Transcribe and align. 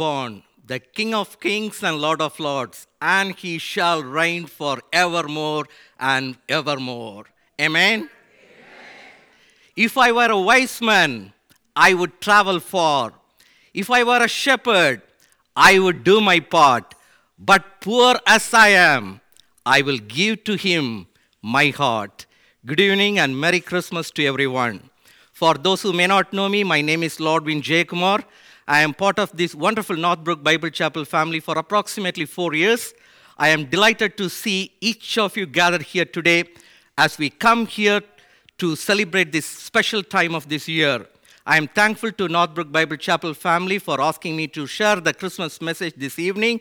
born, 0.00 0.42
the 0.72 0.78
King 0.78 1.12
of 1.20 1.38
kings 1.40 1.82
and 1.82 1.98
Lord 2.04 2.20
of 2.26 2.40
lords, 2.40 2.86
and 3.02 3.34
he 3.42 3.58
shall 3.58 4.02
reign 4.02 4.46
for 4.46 4.78
evermore 4.92 5.64
and 5.98 6.38
evermore. 6.48 7.24
Amen? 7.60 8.08
If 9.76 9.98
I 9.98 10.10
were 10.18 10.30
a 10.30 10.40
wise 10.50 10.80
man, 10.80 11.12
I 11.76 11.90
would 11.92 12.14
travel 12.20 12.60
far. 12.60 13.12
If 13.74 13.90
I 13.90 14.02
were 14.04 14.22
a 14.24 14.28
shepherd, 14.28 15.02
I 15.54 15.78
would 15.78 16.02
do 16.02 16.16
my 16.30 16.38
part. 16.40 16.94
But 17.38 17.62
poor 17.80 18.14
as 18.26 18.54
I 18.54 18.68
am, 18.68 19.20
I 19.76 19.82
will 19.82 19.98
give 19.98 20.44
to 20.44 20.54
him 20.66 21.06
my 21.42 21.66
heart. 21.82 22.26
Good 22.64 22.80
evening 22.80 23.18
and 23.18 23.40
Merry 23.44 23.60
Christmas 23.60 24.10
to 24.12 24.24
everyone. 24.24 24.76
For 25.40 25.54
those 25.54 25.82
who 25.82 25.92
may 25.92 26.06
not 26.06 26.32
know 26.32 26.48
me, 26.48 26.64
my 26.64 26.80
name 26.80 27.02
is 27.02 27.18
Lordwin 27.18 27.60
Jeyakumar. 27.68 28.24
I 28.70 28.82
am 28.82 28.94
part 28.94 29.18
of 29.18 29.36
this 29.36 29.52
wonderful 29.52 29.96
Northbrook 29.96 30.44
Bible 30.44 30.70
Chapel 30.70 31.04
family 31.04 31.40
for 31.40 31.58
approximately 31.58 32.24
four 32.24 32.54
years. 32.54 32.94
I 33.36 33.48
am 33.48 33.64
delighted 33.64 34.16
to 34.18 34.30
see 34.30 34.70
each 34.80 35.18
of 35.18 35.36
you 35.36 35.46
gathered 35.46 35.82
here 35.82 36.04
today 36.04 36.44
as 36.96 37.18
we 37.18 37.30
come 37.30 37.66
here 37.66 38.00
to 38.58 38.76
celebrate 38.76 39.32
this 39.32 39.44
special 39.44 40.04
time 40.04 40.36
of 40.36 40.48
this 40.48 40.68
year. 40.68 41.04
I 41.44 41.56
am 41.56 41.66
thankful 41.66 42.12
to 42.12 42.28
Northbrook 42.28 42.70
Bible 42.70 42.96
Chapel 42.96 43.34
family 43.34 43.80
for 43.80 44.00
asking 44.00 44.36
me 44.36 44.46
to 44.46 44.68
share 44.68 45.00
the 45.00 45.14
Christmas 45.14 45.60
message 45.60 45.94
this 45.96 46.20
evening. 46.20 46.60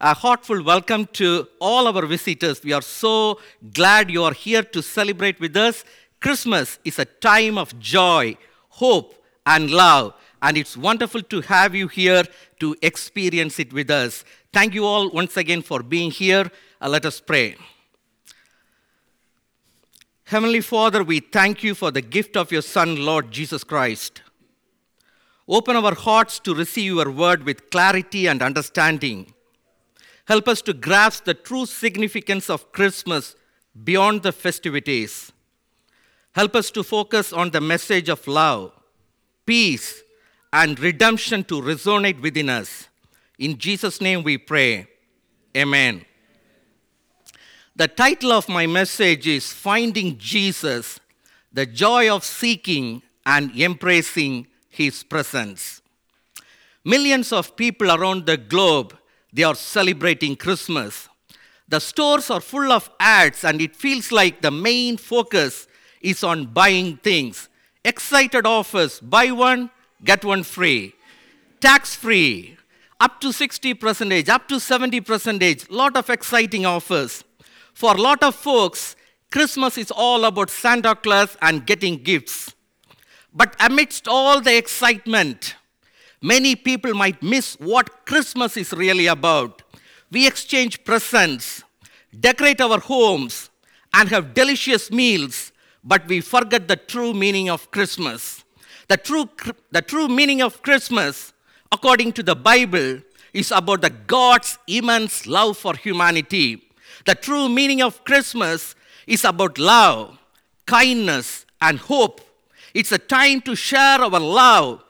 A 0.00 0.12
heartfelt 0.12 0.64
welcome 0.64 1.06
to 1.12 1.46
all 1.60 1.86
our 1.86 2.04
visitors. 2.04 2.64
We 2.64 2.72
are 2.72 2.82
so 2.82 3.38
glad 3.72 4.10
you 4.10 4.24
are 4.24 4.34
here 4.34 4.64
to 4.64 4.82
celebrate 4.82 5.38
with 5.38 5.56
us. 5.56 5.84
Christmas 6.18 6.80
is 6.84 6.98
a 6.98 7.04
time 7.04 7.58
of 7.58 7.78
joy, 7.78 8.36
hope, 8.70 9.14
and 9.46 9.70
love, 9.70 10.14
and 10.44 10.58
it's 10.58 10.76
wonderful 10.76 11.22
to 11.22 11.40
have 11.40 11.74
you 11.74 11.88
here 11.88 12.22
to 12.60 12.76
experience 12.82 13.58
it 13.58 13.72
with 13.72 13.90
us. 13.90 14.26
Thank 14.52 14.74
you 14.74 14.84
all 14.84 15.08
once 15.10 15.38
again 15.38 15.62
for 15.62 15.82
being 15.82 16.10
here. 16.10 16.50
Uh, 16.82 16.90
let 16.90 17.06
us 17.06 17.18
pray. 17.18 17.56
Heavenly 20.24 20.60
Father, 20.60 21.02
we 21.02 21.20
thank 21.20 21.64
you 21.64 21.74
for 21.74 21.90
the 21.90 22.02
gift 22.02 22.36
of 22.36 22.52
your 22.52 22.60
Son, 22.60 23.06
Lord 23.06 23.30
Jesus 23.30 23.64
Christ. 23.64 24.20
Open 25.48 25.76
our 25.76 25.94
hearts 25.94 26.38
to 26.40 26.54
receive 26.54 26.92
your 26.92 27.10
word 27.10 27.44
with 27.44 27.70
clarity 27.70 28.26
and 28.26 28.42
understanding. 28.42 29.32
Help 30.26 30.46
us 30.46 30.60
to 30.62 30.74
grasp 30.74 31.24
the 31.24 31.34
true 31.34 31.64
significance 31.64 32.50
of 32.50 32.70
Christmas 32.70 33.34
beyond 33.82 34.22
the 34.22 34.32
festivities. 34.32 35.32
Help 36.32 36.54
us 36.54 36.70
to 36.70 36.82
focus 36.82 37.32
on 37.32 37.50
the 37.50 37.62
message 37.62 38.10
of 38.10 38.26
love, 38.26 38.72
peace, 39.46 40.03
and 40.54 40.78
redemption 40.78 41.42
to 41.42 41.60
resonate 41.60 42.22
within 42.22 42.48
us. 42.48 42.88
In 43.40 43.58
Jesus' 43.58 44.00
name 44.00 44.22
we 44.22 44.38
pray. 44.38 44.86
Amen. 45.56 46.04
The 47.74 47.88
title 47.88 48.30
of 48.30 48.48
my 48.48 48.64
message 48.64 49.26
is 49.26 49.52
Finding 49.52 50.16
Jesus, 50.16 51.00
the 51.52 51.66
Joy 51.66 52.08
of 52.08 52.22
Seeking 52.22 53.02
and 53.26 53.50
Embracing 53.50 54.46
His 54.68 55.02
Presence. 55.02 55.82
Millions 56.84 57.32
of 57.32 57.56
people 57.56 57.90
around 57.90 58.24
the 58.24 58.36
globe, 58.36 58.96
they 59.32 59.42
are 59.42 59.56
celebrating 59.56 60.36
Christmas. 60.36 61.08
The 61.66 61.80
stores 61.80 62.30
are 62.30 62.40
full 62.40 62.70
of 62.70 62.88
ads 63.00 63.42
and 63.42 63.60
it 63.60 63.74
feels 63.74 64.12
like 64.12 64.40
the 64.40 64.52
main 64.52 64.98
focus 64.98 65.66
is 66.00 66.22
on 66.22 66.46
buying 66.46 66.98
things. 66.98 67.48
Excited 67.84 68.46
offers, 68.46 69.00
buy 69.00 69.32
one, 69.32 69.70
get 70.04 70.24
one 70.24 70.42
free. 70.42 70.94
Tax 71.60 71.94
free, 71.94 72.56
up 73.00 73.20
to 73.20 73.32
60 73.32 73.74
percentage, 73.74 74.28
up 74.28 74.46
to 74.48 74.60
70 74.60 75.00
percentage, 75.00 75.68
lot 75.70 75.96
of 75.96 76.10
exciting 76.10 76.66
offers. 76.66 77.24
For 77.72 77.94
a 77.94 78.00
lot 78.00 78.22
of 78.22 78.34
folks, 78.34 78.94
Christmas 79.32 79.78
is 79.78 79.90
all 79.90 80.24
about 80.26 80.50
Santa 80.50 80.94
Claus 80.94 81.36
and 81.42 81.66
getting 81.66 81.96
gifts. 82.02 82.54
But 83.34 83.56
amidst 83.58 84.06
all 84.06 84.40
the 84.40 84.56
excitement, 84.56 85.56
many 86.22 86.54
people 86.54 86.94
might 86.94 87.20
miss 87.20 87.54
what 87.58 88.06
Christmas 88.06 88.56
is 88.56 88.72
really 88.72 89.08
about. 89.08 89.62
We 90.12 90.26
exchange 90.28 90.84
presents, 90.84 91.64
decorate 92.18 92.60
our 92.60 92.78
homes, 92.78 93.50
and 93.92 94.08
have 94.10 94.34
delicious 94.34 94.92
meals, 94.92 95.50
but 95.82 96.06
we 96.06 96.20
forget 96.20 96.68
the 96.68 96.76
true 96.76 97.12
meaning 97.12 97.50
of 97.50 97.70
Christmas. 97.72 98.43
The 98.94 98.98
true, 98.98 99.28
the 99.72 99.82
true 99.82 100.06
meaning 100.06 100.40
of 100.40 100.62
Christmas, 100.62 101.32
according 101.72 102.12
to 102.12 102.22
the 102.22 102.36
Bible, 102.36 103.00
is 103.32 103.50
about 103.50 103.80
the 103.80 103.90
God's 103.90 104.56
immense 104.68 105.26
love 105.26 105.58
for 105.58 105.74
humanity. 105.74 106.70
The 107.04 107.16
true 107.16 107.48
meaning 107.48 107.82
of 107.82 108.04
Christmas 108.04 108.76
is 109.08 109.24
about 109.24 109.58
love, 109.58 110.16
kindness, 110.64 111.44
and 111.60 111.80
hope. 111.80 112.20
It's 112.72 112.92
a 112.92 112.98
time 112.98 113.40
to 113.40 113.56
share 113.56 114.00
our 114.00 114.20
love 114.20 114.84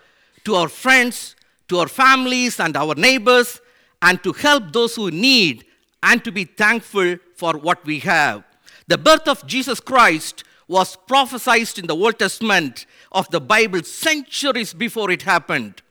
to 0.44 0.54
our 0.54 0.68
friends, 0.68 1.34
to 1.68 1.78
our 1.78 1.88
families, 1.88 2.60
and 2.60 2.76
our 2.76 2.94
neighbors, 2.94 3.62
and 4.02 4.22
to 4.22 4.34
help 4.34 4.70
those 4.70 4.96
who 4.96 5.10
need, 5.10 5.64
and 6.02 6.22
to 6.24 6.30
be 6.30 6.44
thankful 6.44 7.16
for 7.36 7.54
what 7.54 7.82
we 7.86 8.00
have. 8.00 8.44
The 8.86 8.98
birth 8.98 9.26
of 9.28 9.46
Jesus 9.46 9.80
Christ 9.80 10.44
was 10.68 10.96
prophesied 10.96 11.78
in 11.78 11.86
the 11.86 11.94
Old 11.94 12.18
Testament 12.18 12.86
of 13.12 13.28
the 13.30 13.40
Bible 13.40 13.82
centuries 13.82 14.72
before 14.72 15.10
it 15.10 15.22
happened. 15.22 15.82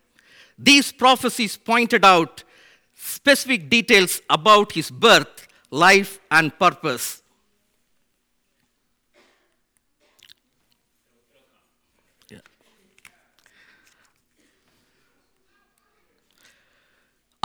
These 0.58 0.92
prophecies 0.92 1.58
pointed 1.58 2.06
out 2.06 2.44
specific 2.96 3.70
details 3.70 4.22
about 4.30 4.72
his 4.72 4.90
birth, 4.90 5.48
life, 5.70 6.20
and 6.32 6.58
purpose. 6.58 7.22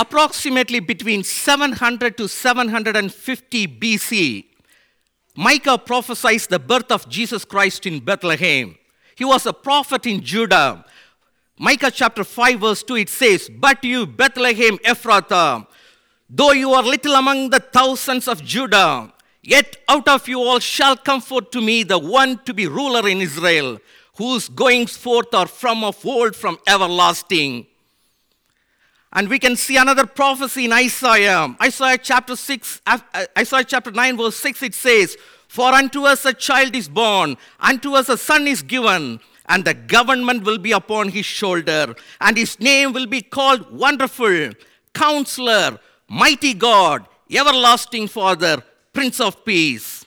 Approximately 0.00 0.78
between 0.78 1.24
700 1.24 2.16
to 2.18 2.28
750 2.28 3.66
BC, 3.66 4.47
Micah 5.38 5.78
prophesied 5.78 6.40
the 6.50 6.58
birth 6.58 6.90
of 6.90 7.08
Jesus 7.08 7.44
Christ 7.44 7.86
in 7.86 8.00
Bethlehem. 8.00 8.76
He 9.14 9.24
was 9.24 9.46
a 9.46 9.52
prophet 9.52 10.04
in 10.04 10.20
Judah. 10.20 10.84
Micah 11.56 11.92
chapter 11.92 12.24
5, 12.24 12.58
verse 12.58 12.82
2, 12.82 12.96
it 12.96 13.08
says, 13.08 13.48
But 13.48 13.84
you, 13.84 14.04
Bethlehem 14.04 14.78
Ephrathah, 14.78 15.64
though 16.28 16.50
you 16.50 16.72
are 16.72 16.82
little 16.82 17.14
among 17.14 17.50
the 17.50 17.60
thousands 17.60 18.26
of 18.26 18.42
Judah, 18.42 19.12
yet 19.40 19.76
out 19.88 20.08
of 20.08 20.26
you 20.26 20.40
all 20.40 20.58
shall 20.58 20.96
come 20.96 21.20
forth 21.20 21.52
to 21.52 21.60
me 21.60 21.84
the 21.84 22.00
one 22.00 22.38
to 22.38 22.52
be 22.52 22.66
ruler 22.66 23.08
in 23.08 23.20
Israel, 23.20 23.78
whose 24.16 24.48
goings 24.48 24.96
forth 24.96 25.32
are 25.34 25.46
from 25.46 25.84
of 25.84 26.04
old, 26.04 26.34
from 26.34 26.58
everlasting. 26.66 27.64
And 29.12 29.28
we 29.28 29.38
can 29.38 29.56
see 29.56 29.76
another 29.76 30.06
prophecy 30.06 30.66
in 30.66 30.72
Isaiah. 30.72 31.54
Isaiah 31.62 31.98
chapter 31.98 32.36
6, 32.36 32.82
uh, 32.86 32.98
Isaiah 33.38 33.64
chapter 33.64 33.90
9, 33.90 34.16
verse 34.16 34.36
6, 34.36 34.62
it 34.62 34.74
says, 34.74 35.16
For 35.48 35.72
unto 35.72 36.04
us 36.04 36.24
a 36.24 36.34
child 36.34 36.76
is 36.76 36.88
born, 36.88 37.36
unto 37.58 37.94
us 37.94 38.08
a 38.10 38.18
son 38.18 38.46
is 38.46 38.60
given, 38.60 39.20
and 39.48 39.64
the 39.64 39.72
government 39.72 40.44
will 40.44 40.58
be 40.58 40.72
upon 40.72 41.08
his 41.08 41.24
shoulder, 41.24 41.94
and 42.20 42.36
his 42.36 42.60
name 42.60 42.92
will 42.92 43.06
be 43.06 43.22
called 43.22 43.72
Wonderful, 43.72 44.50
Counselor, 44.92 45.78
Mighty 46.08 46.52
God, 46.52 47.06
Everlasting 47.30 48.08
Father, 48.08 48.62
Prince 48.92 49.20
of 49.20 49.42
Peace. 49.44 50.04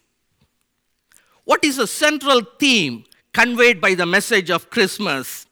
What 1.44 1.66
is 1.66 1.78
the 1.78 1.88
central 1.88 2.42
theme 2.60 3.06
conveyed 3.34 3.82
by 3.82 3.96
the 3.96 4.06
message 4.06 4.52
of 4.52 4.70
Christmas? 4.70 5.48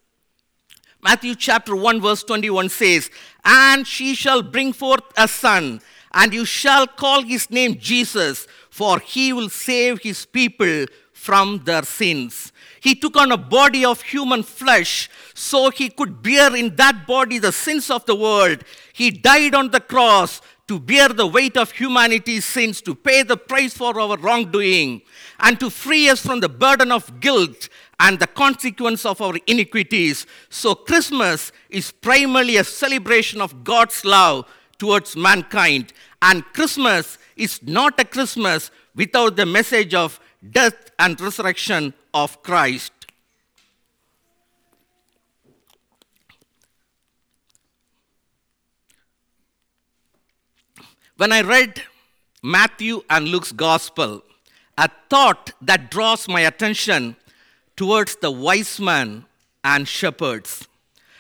Matthew 1.02 1.36
chapter 1.36 1.76
1, 1.76 2.02
verse 2.02 2.24
21 2.24 2.70
says, 2.70 3.10
And 3.46 3.88
she 3.88 4.16
shall 4.16 4.42
bring 4.42 4.74
forth 4.74 5.04
a 5.16 5.28
son, 5.28 5.82
and 6.14 6.34
you 6.34 6.44
shall 6.44 6.88
call 6.88 7.22
his 7.24 7.50
name 7.50 7.78
Jesus, 7.80 8.48
for 8.70 9.00
he 9.00 9.32
will 9.32 9.50
save 9.50 10.02
his 10.02 10.26
people 10.26 10.86
from 11.14 11.62
their 11.64 11.84
sins. 11.84 12.52
He 12.82 12.96
took 12.96 13.16
on 13.16 13.32
a 13.32 13.38
body 13.38 13.86
of 13.86 14.02
human 14.02 14.44
flesh 14.44 15.10
so 15.34 15.70
he 15.70 15.90
could 15.90 16.22
bear 16.22 16.56
in 16.56 16.76
that 16.76 17.08
body 17.08 17.38
the 17.40 17.52
sins 17.52 17.90
of 17.90 18.06
the 18.06 18.16
world. 18.16 18.64
He 18.94 19.12
died 19.12 19.56
on 19.56 19.72
the 19.72 19.82
cross 19.82 20.42
to 20.70 20.80
bear 20.80 21.10
the 21.10 21.26
weight 21.26 21.58
of 21.58 21.72
humanity's 21.72 22.46
sins, 22.46 22.80
to 22.80 22.94
pay 22.94 23.24
the 23.24 23.36
price 23.36 23.74
for 23.74 24.00
our 24.00 24.16
wrongdoing, 24.18 25.02
and 25.40 25.60
to 25.60 25.68
free 25.68 26.08
us 26.08 26.24
from 26.24 26.42
the 26.42 26.48
burden 26.48 26.92
of 26.92 27.20
guilt 27.20 27.70
and 28.00 28.20
the 28.20 28.28
consequence 28.28 29.04
of 29.04 29.20
our 29.20 29.34
iniquities. 29.48 30.28
So, 30.52 30.76
Christmas 30.76 31.52
is 31.72 31.92
primarily 31.92 32.58
a 32.58 32.64
celebration 32.64 33.42
of 33.42 33.64
God's 33.64 34.06
love 34.06 34.46
towards 34.78 35.16
mankind. 35.16 35.92
And 36.22 36.46
Christmas 36.54 37.18
is 37.36 37.64
not 37.64 38.00
a 38.00 38.06
Christmas 38.06 38.70
without 38.94 39.38
the 39.38 39.48
message 39.48 39.96
of 39.96 40.20
death 40.52 40.92
and 41.00 41.20
resurrection 41.20 41.96
of 42.14 42.44
Christ. 42.44 42.99
When 51.20 51.34
I 51.34 51.42
read 51.42 51.82
Matthew 52.42 53.04
and 53.10 53.28
Luke's 53.28 53.52
gospel, 53.52 54.24
a 54.78 54.90
thought 55.10 55.52
that 55.62 55.92
draws 55.92 56.30
my 56.30 56.40
attention 56.40 57.18
towards 57.76 58.16
the 58.16 58.32
wise 58.32 58.80
man 58.80 59.26
and 59.62 59.86
shepherds. 59.86 60.66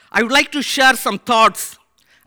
I 0.09 0.23
would 0.23 0.31
like 0.31 0.53
to 0.53 0.61
share 0.61 0.95
some 0.95 1.19
thoughts 1.19 1.77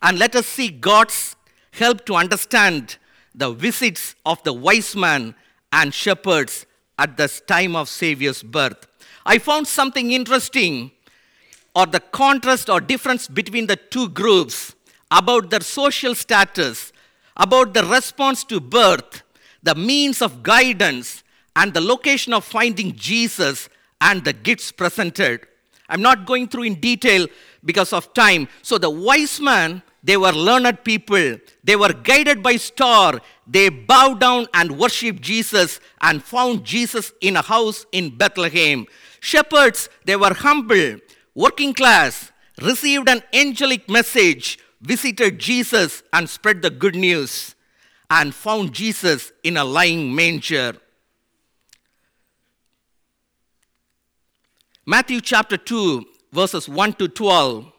and 0.03 0.19
let 0.19 0.37
us 0.37 0.47
see 0.47 0.69
God's 0.69 1.35
help 1.71 2.05
to 2.05 2.15
understand 2.15 2.99
the 3.35 3.53
visits 3.53 4.17
of 4.27 4.43
the 4.43 4.53
wise 4.53 4.95
man 4.95 5.35
and 5.73 5.95
shepherds 5.95 6.67
at 6.99 7.17
this 7.17 7.41
time 7.41 7.75
of 7.75 7.89
Savior's 7.89 8.43
birth. 8.43 8.87
I 9.25 9.39
found 9.39 9.67
something 9.67 10.13
interesting 10.13 10.91
or 11.75 11.87
the 11.87 12.01
contrast 12.01 12.69
or 12.69 12.83
difference 12.83 13.29
between 13.29 13.67
the 13.67 13.77
two 13.77 14.11
groups 14.11 14.75
about 15.11 15.49
their 15.49 15.63
social 15.63 16.15
status, 16.15 16.92
about 17.37 17.75
the 17.75 17.85
response 17.85 18.45
to 18.45 18.61
birth, 18.61 19.23
the 19.63 19.75
means 19.75 20.23
of 20.23 20.43
guidance, 20.43 21.23
and 21.55 21.73
the 21.75 21.81
location 21.81 22.33
of 22.33 22.45
finding 22.45 22.95
Jesus 22.95 23.69
and 24.01 24.25
the 24.25 24.33
gifts 24.33 24.73
presented. 24.73 25.47
I'm 25.89 26.03
not 26.03 26.27
going 26.27 26.49
through 26.49 26.65
in 26.65 26.81
detail 26.81 27.27
because 27.65 27.93
of 27.93 28.13
time. 28.15 28.49
So 28.63 28.79
the 28.79 28.91
wise 28.91 29.41
man, 29.41 29.83
they 30.03 30.17
were 30.17 30.33
learned 30.33 30.83
people. 30.85 31.37
They 31.63 31.77
were 31.77 31.93
guided 31.93 32.43
by 32.43 32.57
star. 32.57 33.21
They 33.47 33.69
bowed 33.69 34.21
down 34.21 34.47
and 34.55 34.79
worshiped 34.79 35.21
Jesus 35.21 35.81
and 36.01 36.23
found 36.23 36.65
Jesus 36.65 37.13
in 37.21 37.37
a 37.37 37.43
house 37.43 37.87
in 37.93 38.17
Bethlehem. 38.17 38.87
Shepherds, 39.21 39.89
they 40.05 40.17
were 40.17 40.35
humble, 40.35 40.97
working 41.35 41.75
class, 41.75 42.33
received 42.61 43.09
an 43.09 43.23
angelic 43.33 43.89
message, 43.89 44.59
visited 44.83 45.39
Jesus 45.39 46.03
and 46.13 46.29
spread 46.29 46.61
the 46.61 46.71
good 46.71 46.97
news, 46.97 47.55
and 48.11 48.35
found 48.35 48.75
Jesus 48.75 49.33
in 49.43 49.57
a 49.57 49.65
lying 49.65 50.15
manger. 50.15 50.75
Matthew 54.85 55.21
chapter 55.21 55.57
2, 55.57 56.05
verses 56.33 56.69
1 56.69 56.95
to 56.95 57.09
12, 57.09 57.73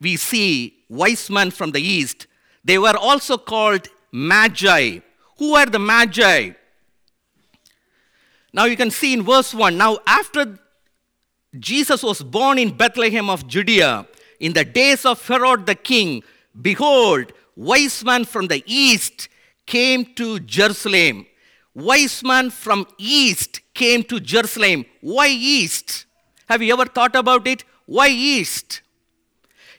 we 0.00 0.16
see 0.16 0.76
wise 0.88 1.30
men 1.30 1.50
from 1.50 1.72
the 1.72 1.80
east. 1.80 2.26
They 2.62 2.78
were 2.78 2.96
also 2.96 3.38
called 3.38 3.88
magi. 4.12 5.00
Who 5.38 5.54
are 5.54 5.66
the 5.66 5.78
magi? 5.78 6.50
Now 8.52 8.66
you 8.66 8.76
can 8.76 8.90
see 8.90 9.14
in 9.14 9.22
verse 9.22 9.52
1 9.52 9.76
now, 9.76 9.98
after 10.06 10.58
Jesus 11.58 12.02
was 12.02 12.22
born 12.22 12.58
in 12.58 12.76
Bethlehem 12.76 13.30
of 13.30 13.48
Judea, 13.48 14.06
in 14.38 14.52
the 14.52 14.64
days 14.64 15.04
of 15.04 15.26
Herod 15.26 15.66
the 15.66 15.74
king, 15.74 16.22
behold, 16.60 17.32
wise 17.56 18.04
men 18.04 18.24
from 18.24 18.46
the 18.46 18.62
east 18.66 19.28
came 19.66 20.04
to 20.14 20.40
Jerusalem. 20.40 21.26
Wise 21.74 22.22
men 22.22 22.50
from 22.50 22.86
east 22.98 23.60
came 23.74 24.02
to 24.04 24.20
Jerusalem. 24.20 24.84
Why 25.00 25.28
east? 25.28 26.06
Have 26.48 26.62
you 26.62 26.72
ever 26.72 26.86
thought 26.86 27.16
about 27.16 27.46
it? 27.46 27.64
Why 27.86 28.08
east? 28.08 28.82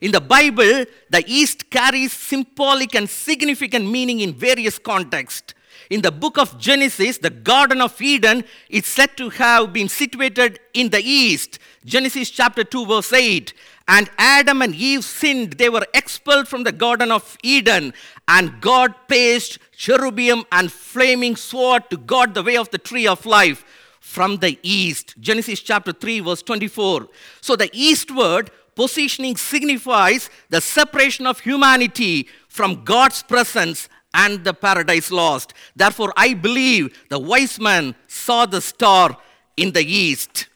In 0.01 0.11
the 0.11 0.21
Bible, 0.21 0.85
the 1.09 1.23
east 1.25 1.69
carries 1.69 2.11
symbolic 2.11 2.95
and 2.95 3.09
significant 3.09 3.89
meaning 3.89 4.19
in 4.19 4.33
various 4.33 4.77
contexts. 4.77 5.53
In 5.89 6.01
the 6.01 6.11
book 6.11 6.37
of 6.37 6.59
Genesis, 6.59 7.19
the 7.19 7.29
Garden 7.29 7.79
of 7.81 8.01
Eden 8.01 8.43
is 8.69 8.85
said 8.85 9.15
to 9.17 9.29
have 9.29 9.71
been 9.71 9.87
situated 9.87 10.59
in 10.73 10.89
the 10.89 10.99
east. 10.99 11.59
Genesis 11.85 12.29
chapter 12.29 12.63
2, 12.63 12.85
verse 12.87 13.13
8. 13.13 13.53
And 13.87 14.09
Adam 14.17 14.61
and 14.61 14.73
Eve 14.73 15.03
sinned. 15.03 15.53
They 15.53 15.69
were 15.69 15.85
expelled 15.93 16.47
from 16.47 16.63
the 16.63 16.71
Garden 16.71 17.11
of 17.11 17.37
Eden. 17.43 17.93
And 18.27 18.59
God 18.61 18.95
placed 19.07 19.59
cherubim 19.71 20.43
and 20.51 20.71
flaming 20.71 21.35
sword 21.35 21.89
to 21.89 21.97
guard 21.97 22.33
the 22.33 22.43
way 22.43 22.57
of 22.57 22.71
the 22.71 22.79
tree 22.79 23.05
of 23.05 23.25
life 23.25 23.63
from 23.99 24.37
the 24.37 24.57
east. 24.63 25.15
Genesis 25.19 25.59
chapter 25.59 25.91
3, 25.91 26.21
verse 26.21 26.41
24. 26.41 27.07
So 27.41 27.55
the 27.55 27.69
eastward 27.73 28.49
positioning 28.75 29.35
signifies 29.35 30.29
the 30.49 30.61
separation 30.61 31.27
of 31.27 31.39
humanity 31.39 32.27
from 32.47 32.83
God's 32.83 33.23
presence 33.23 33.87
and 34.13 34.43
the 34.43 34.53
paradise 34.53 35.11
lost. 35.11 35.53
Therefore, 35.75 36.13
I 36.15 36.33
believe 36.33 37.05
the 37.09 37.19
wise 37.19 37.59
man 37.59 37.95
saw 38.07 38.45
the 38.45 38.61
star 38.61 39.17
in 39.57 39.71
the 39.73 39.83
east. 39.83 40.47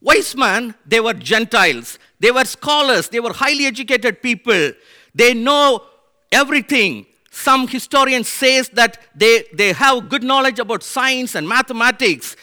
Wise 0.00 0.36
men, 0.36 0.74
they 0.86 1.00
were 1.00 1.14
Gentiles. 1.14 1.98
They 2.20 2.30
were 2.30 2.44
scholars. 2.44 3.08
They 3.08 3.20
were 3.20 3.32
highly 3.32 3.66
educated 3.66 4.22
people. 4.22 4.72
They 5.14 5.34
know 5.34 5.82
everything. 6.30 7.06
Some 7.30 7.68
historians 7.68 8.28
says 8.28 8.68
that 8.70 8.98
they, 9.14 9.44
they 9.52 9.72
have 9.72 10.08
good 10.08 10.22
knowledge 10.22 10.58
about 10.58 10.82
science 10.82 11.34
and 11.34 11.48
mathematics 11.48 12.36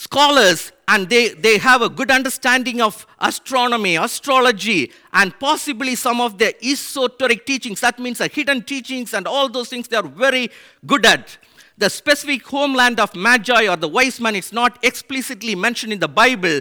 scholars 0.00 0.72
and 0.88 1.10
they, 1.10 1.28
they 1.28 1.58
have 1.58 1.82
a 1.82 1.88
good 1.90 2.10
understanding 2.10 2.80
of 2.80 3.06
astronomy, 3.20 3.96
astrology, 3.96 4.90
and 5.12 5.38
possibly 5.38 5.94
some 5.94 6.22
of 6.22 6.38
the 6.38 6.56
esoteric 6.66 7.44
teachings. 7.44 7.80
That 7.82 7.98
means 7.98 8.16
the 8.18 8.26
hidden 8.26 8.62
teachings 8.62 9.12
and 9.12 9.28
all 9.28 9.50
those 9.50 9.68
things 9.68 9.88
they 9.88 9.98
are 9.98 10.08
very 10.08 10.50
good 10.86 11.04
at. 11.04 11.36
The 11.76 11.90
specific 11.90 12.46
homeland 12.46 12.98
of 12.98 13.14
Magi 13.14 13.68
or 13.68 13.76
the 13.76 13.88
wise 13.88 14.18
men 14.20 14.36
is 14.36 14.54
not 14.54 14.82
explicitly 14.82 15.54
mentioned 15.54 15.92
in 15.92 15.98
the 15.98 16.08
Bible. 16.08 16.60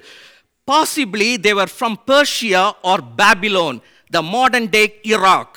Possibly 0.69 1.37
they 1.37 1.53
were 1.59 1.71
from 1.79 1.97
Persia 2.05 2.75
or 2.83 2.99
Babylon, 3.01 3.81
the 4.11 4.21
modern 4.21 4.67
day 4.67 4.87
Iraq 5.03 5.51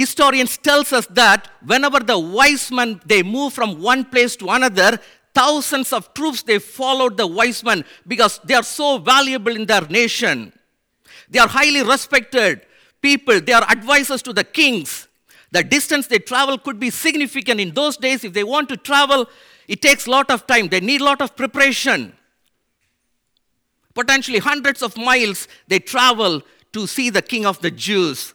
historians 0.00 0.56
tells 0.56 0.92
us 0.94 1.06
that 1.10 1.48
whenever 1.70 2.00
the 2.00 2.18
wise 2.18 2.70
men 2.70 2.98
they 3.04 3.22
move 3.22 3.52
from 3.52 3.70
one 3.90 4.02
place 4.12 4.34
to 4.34 4.48
another 4.48 4.98
thousands 5.34 5.92
of 5.92 6.12
troops, 6.14 6.42
they 6.42 6.58
followed 6.58 7.18
the 7.18 7.26
wise 7.26 7.62
men 7.62 7.84
because 8.06 8.40
they 8.44 8.54
are 8.54 8.62
so 8.62 8.98
valuable 8.98 9.54
in 9.54 9.66
their 9.66 9.82
nation. 9.82 10.52
They 11.28 11.38
are 11.38 11.48
highly 11.48 11.82
respected 11.82 12.62
people, 13.02 13.40
they 13.40 13.52
are 13.52 13.66
advisors 13.70 14.22
to 14.22 14.32
the 14.32 14.44
kings. 14.44 15.06
The 15.52 15.62
distance 15.64 16.06
they 16.06 16.20
travel 16.20 16.56
could 16.58 16.78
be 16.78 16.90
significant. 16.90 17.60
In 17.60 17.74
those 17.74 17.96
days, 17.96 18.22
if 18.24 18.32
they 18.32 18.44
want 18.44 18.68
to 18.68 18.76
travel, 18.76 19.28
it 19.66 19.82
takes 19.82 20.06
a 20.06 20.10
lot 20.10 20.30
of 20.30 20.46
time. 20.46 20.68
They 20.68 20.80
need 20.80 21.00
a 21.00 21.04
lot 21.04 21.20
of 21.20 21.36
preparation. 21.36 22.12
Potentially 23.94 24.38
hundreds 24.38 24.82
of 24.82 24.96
miles 24.96 25.48
they 25.68 25.78
travel 25.78 26.42
to 26.72 26.86
see 26.86 27.10
the 27.10 27.22
king 27.22 27.44
of 27.44 27.60
the 27.60 27.70
Jews. 27.70 28.34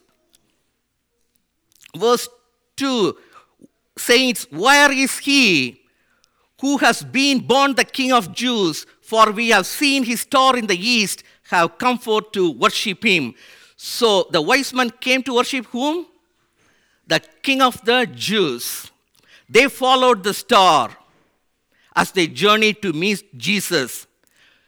Verse 1.96 2.28
2 2.75 3.16
says, 3.97 4.47
Where 4.52 4.92
is 4.92 5.18
he 5.19 5.81
who 6.62 6.78
has 6.78 7.04
been 7.04 7.40
born 7.40 7.76
the 7.76 7.83
King 7.83 8.12
of 8.12 8.33
Jews, 8.33 8.85
for 9.02 9.31
we 9.31 9.50
have 9.50 9.66
seen 9.66 10.04
his 10.04 10.21
star 10.21 10.57
in 10.57 10.68
the 10.68 10.78
east, 10.78 11.24
have 11.44 11.78
come 11.78 11.97
forth 11.97 12.31
to 12.31 12.52
worship 12.52 13.04
him. 13.04 13.33
So 13.76 14.28
the 14.31 14.42
wise 14.42 14.74
men 14.74 14.90
came 14.90 15.21
to 15.24 15.35
worship 15.35 15.66
whom? 15.68 16.07
The 17.07 17.19
King 17.44 17.62
of 17.62 17.83
the 17.85 18.07
Jews. 18.14 18.92
They 19.47 19.68
followed 19.68 20.24
the 20.24 20.33
star 20.33 20.90
as 21.95 22.12
they 22.12 22.28
journeyed 22.28 22.81
to 22.81 22.94
meet 22.94 23.38
Jesus. 23.38 24.07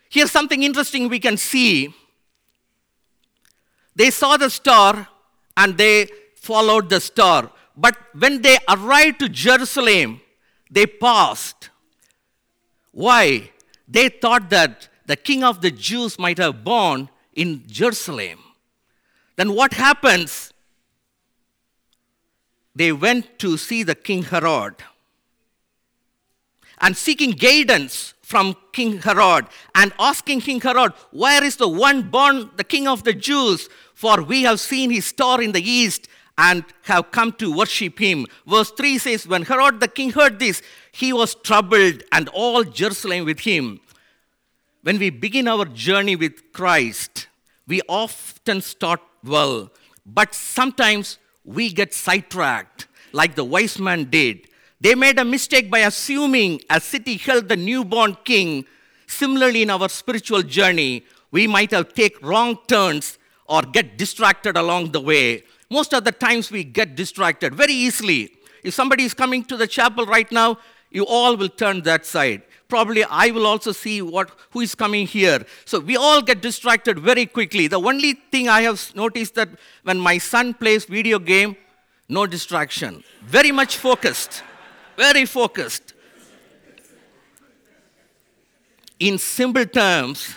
Here's 0.10 0.32
something 0.32 0.64
interesting 0.64 1.10
we 1.10 1.20
can 1.20 1.38
see. 1.38 1.94
They 3.96 4.12
saw 4.12 4.38
the 4.38 4.50
star 4.50 5.08
and 5.56 5.78
they 5.78 6.10
followed 6.36 6.90
the 6.90 7.02
star. 7.02 7.52
But 7.76 7.98
when 8.18 8.42
they 8.42 8.58
arrived 8.70 9.20
to 9.20 9.30
Jerusalem, 9.30 10.22
they 10.70 10.86
paused 10.86 11.70
why? 12.98 13.52
They 13.88 14.10
thought 14.10 14.50
that 14.50 14.88
the 15.06 15.16
king 15.16 15.44
of 15.44 15.62
the 15.62 15.70
Jews 15.70 16.18
might 16.18 16.40
have 16.40 16.64
born 16.64 17.10
in 17.36 17.62
Jerusalem. 17.68 18.40
Then 19.36 19.54
what 19.54 19.74
happens? 19.74 20.52
They 22.76 22.92
went 22.92 23.38
to 23.38 23.56
see 23.56 23.84
the 23.84 23.94
king 23.94 24.24
Herod 24.24 24.78
and 26.82 26.98
seeking 26.98 27.34
guidance 27.34 28.16
from 28.28 28.58
King 28.74 29.02
Herod 29.02 29.46
and 29.74 29.94
asking 29.98 30.42
King 30.42 30.60
Herod, 30.60 30.92
Where 31.12 31.42
is 31.42 31.56
the 31.56 31.70
one 31.70 32.10
born 32.10 32.50
the 32.58 32.66
king 32.66 32.86
of 32.86 33.06
the 33.06 33.14
Jews? 33.14 33.70
For 33.94 34.22
we 34.22 34.44
have 34.44 34.60
seen 34.60 34.92
his 34.92 35.06
star 35.06 35.42
in 35.42 35.54
the 35.54 35.62
east 35.62 36.10
and 36.38 36.66
have 36.82 37.12
come 37.12 37.32
to 37.34 37.56
worship 37.56 37.98
him. 37.98 38.26
Verse 38.46 38.70
3 38.72 38.98
says, 38.98 39.26
When 39.26 39.44
Herod 39.44 39.80
the 39.80 39.88
king 39.88 40.12
heard 40.12 40.40
this, 40.40 40.62
he 40.92 41.14
was 41.14 41.36
troubled, 41.36 42.04
and 42.12 42.28
all 42.34 42.66
Jerusalem 42.66 43.24
with 43.24 43.40
him. 43.40 43.80
When 44.84 45.00
we 45.00 45.10
begin 45.10 45.48
our 45.48 45.64
journey 45.64 46.18
with 46.18 46.52
Christ, 46.52 47.28
we 47.66 47.82
often 47.88 48.60
start 48.60 49.00
well, 49.24 49.72
but 50.06 50.36
sometimes 50.36 51.18
we 51.46 51.72
get 51.72 51.94
sidetracked, 51.94 52.88
like 53.14 53.36
the 53.36 53.46
wise 53.46 53.80
man 53.80 54.10
did. 54.10 54.50
They 54.80 54.96
made 54.96 55.20
a 55.20 55.26
mistake 55.26 55.72
by 55.72 55.80
assuming 55.80 56.62
a 56.70 56.80
city 56.80 57.18
held 57.18 57.50
the 57.50 57.56
newborn 57.56 58.18
king. 58.24 58.66
Similarly, 59.08 59.64
in 59.64 59.70
our 59.70 59.90
spiritual 59.90 60.44
journey, 60.44 61.04
we 61.32 61.48
might 61.48 61.72
have 61.72 61.94
take 61.94 62.22
wrong 62.22 62.58
turns 62.68 63.18
or 63.48 63.62
get 63.62 63.98
distracted 63.98 64.58
along 64.58 64.92
the 64.92 65.02
way 65.02 65.44
most 65.70 65.94
of 65.94 66.04
the 66.04 66.12
times 66.12 66.52
we 66.52 66.64
get 66.64 66.96
distracted 66.96 67.54
very 67.54 67.74
easily. 67.74 68.32
If 68.64 68.74
somebody 68.74 69.04
is 69.04 69.14
coming 69.14 69.44
to 69.46 69.58
the 69.58 69.68
chapel 69.68 70.06
right 70.06 70.32
now, 70.32 70.58
you 70.92 71.06
all 71.06 71.36
will 71.36 71.50
turn 71.50 71.82
that 71.82 72.06
side. 72.06 72.44
Probably 72.70 73.04
I 73.04 73.32
will 73.32 73.46
also 73.46 73.72
see 73.72 74.02
what 74.02 74.32
who 74.52 74.62
is 74.62 74.76
coming 74.76 75.08
here. 75.08 75.46
So 75.66 75.80
we 75.80 75.96
all 75.98 76.22
get 76.22 76.42
distracted 76.42 77.00
very 77.00 77.26
quickly. 77.26 77.68
The 77.68 77.80
only 77.80 78.14
thing 78.14 78.50
I 78.50 78.62
have 78.62 78.94
noticed 78.96 79.36
that 79.36 79.50
when 79.84 80.00
my 80.00 80.18
son 80.18 80.54
plays 80.54 80.86
video 80.86 81.20
game, 81.20 81.56
no 82.10 82.26
distraction. 82.26 83.04
Very 83.26 83.52
much 83.52 83.78
focused. 83.78 84.44
Very 84.98 85.26
focused. 85.26 85.94
In 89.00 89.20
simple 89.20 89.66
terms, 89.66 90.34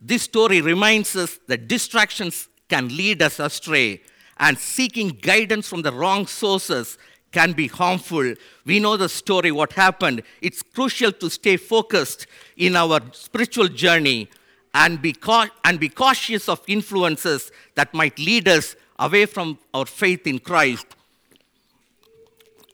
this 0.00 0.24
story 0.24 0.60
reminds 0.60 1.14
us 1.14 1.38
that 1.46 1.68
distractions 1.68 2.48
can 2.68 2.88
lead 2.88 3.22
us 3.22 3.38
astray, 3.38 4.00
and 4.38 4.58
seeking 4.58 5.10
guidance 5.10 5.68
from 5.68 5.82
the 5.82 5.92
wrong 5.92 6.26
sources 6.26 6.98
can 7.30 7.52
be 7.52 7.68
harmful. 7.68 8.34
We 8.64 8.80
know 8.80 8.96
the 8.96 9.08
story, 9.08 9.52
what 9.52 9.74
happened. 9.74 10.22
It's 10.42 10.62
crucial 10.62 11.12
to 11.12 11.30
stay 11.30 11.56
focused 11.56 12.26
in 12.56 12.74
our 12.74 13.00
spiritual 13.12 13.68
journey 13.68 14.28
and 14.74 15.00
be, 15.00 15.12
ca- 15.12 15.50
and 15.64 15.78
be 15.78 15.88
cautious 15.88 16.48
of 16.48 16.60
influences 16.66 17.52
that 17.76 17.94
might 17.94 18.18
lead 18.18 18.48
us 18.48 18.74
away 18.98 19.26
from 19.26 19.58
our 19.74 19.86
faith 19.86 20.26
in 20.26 20.40
Christ. 20.40 20.86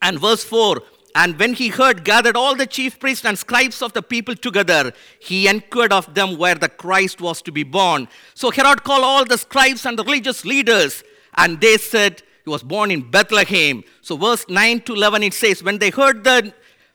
And 0.01 0.19
verse 0.19 0.43
4 0.43 0.81
And 1.15 1.39
when 1.39 1.53
he 1.53 1.69
heard, 1.69 2.03
gathered 2.03 2.37
all 2.37 2.55
the 2.55 2.65
chief 2.65 2.99
priests 2.99 3.25
and 3.25 3.37
scribes 3.37 3.81
of 3.81 3.93
the 3.93 4.01
people 4.01 4.35
together, 4.35 4.93
he 5.19 5.47
inquired 5.47 5.93
of 5.93 6.13
them 6.13 6.37
where 6.37 6.55
the 6.55 6.69
Christ 6.69 7.21
was 7.21 7.41
to 7.43 7.51
be 7.51 7.63
born. 7.63 8.07
So 8.33 8.51
Herod 8.51 8.83
called 8.83 9.03
all 9.03 9.25
the 9.25 9.37
scribes 9.37 9.85
and 9.85 9.97
the 9.97 10.03
religious 10.03 10.45
leaders, 10.45 11.03
and 11.35 11.59
they 11.59 11.77
said, 11.77 12.23
He 12.43 12.49
was 12.49 12.63
born 12.63 12.91
in 12.91 13.09
Bethlehem. 13.09 13.83
So 14.01 14.17
verse 14.17 14.45
9 14.47 14.81
to 14.81 14.93
11 14.93 15.23
it 15.23 15.33
says, 15.33 15.63
When 15.63 15.79
they 15.79 15.89
heard 15.89 16.23
the 16.23 16.53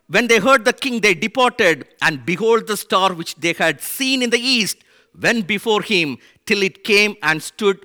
when 0.08 0.26
they 0.26 0.40
heard 0.40 0.66
the 0.66 0.74
king, 0.74 1.00
they 1.00 1.14
departed, 1.14 1.86
and 2.02 2.26
behold, 2.26 2.66
the 2.66 2.76
star 2.76 3.14
which 3.14 3.34
they 3.36 3.54
had 3.54 3.80
seen 3.80 4.22
in 4.22 4.28
the 4.28 4.38
east 4.38 4.76
went 5.18 5.46
before 5.46 5.80
him 5.80 6.18
till 6.44 6.62
it 6.62 6.84
came 6.84 7.16
and 7.22 7.42
stood 7.42 7.78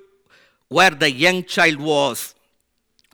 where 0.68 0.90
the 0.90 1.10
young 1.10 1.46
child 1.46 1.80
was. 1.80 2.36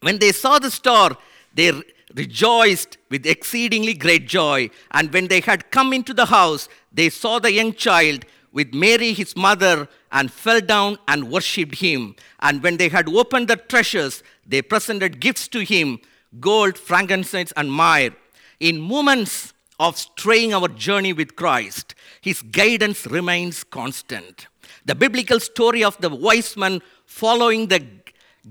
When 0.02 0.18
they 0.18 0.32
saw 0.32 0.58
the 0.58 0.72
star, 0.72 1.16
they 1.54 1.72
rejoiced 2.15 2.98
with 3.10 3.25
exceedingly 3.25 3.93
great 3.93 4.27
joy. 4.27 4.70
And 4.91 5.12
when 5.13 5.27
they 5.27 5.39
had 5.39 5.72
come 5.72 5.93
into 5.93 6.13
the 6.13 6.25
house, 6.25 6.70
they 6.91 7.10
saw 7.10 7.39
the 7.39 7.51
young 7.51 7.74
child 7.74 8.25
with 8.51 8.74
Mary 8.74 9.13
his 9.13 9.36
mother 9.36 9.88
and 10.12 10.32
fell 10.32 10.62
down 10.62 10.98
and 11.08 11.29
worshipped 11.29 11.79
him. 11.79 12.15
And 12.39 12.62
when 12.62 12.77
they 12.77 12.89
had 12.89 13.10
opened 13.10 13.48
the 13.48 13.55
treasures, 13.55 14.24
they 14.46 14.62
presented 14.62 15.20
gifts 15.20 15.48
to 15.50 15.62
him 15.62 16.00
gold, 16.39 16.77
frankincense, 16.77 17.51
and 17.55 17.72
myrrh. 17.72 18.12
In 18.60 18.79
moments 18.79 19.53
of 19.79 19.98
straying 19.98 20.53
our 20.53 20.67
journey 20.67 21.13
with 21.13 21.36
Christ, 21.36 21.96
his 22.22 22.41
guidance 22.41 23.05
remains 23.08 23.63
constant. 23.63 24.48
The 24.86 24.96
biblical 24.96 25.39
story 25.39 25.84
of 25.84 25.98
the 26.00 26.10
wise 26.10 26.55
men 26.55 26.82
following 27.05 27.67
the 27.67 27.86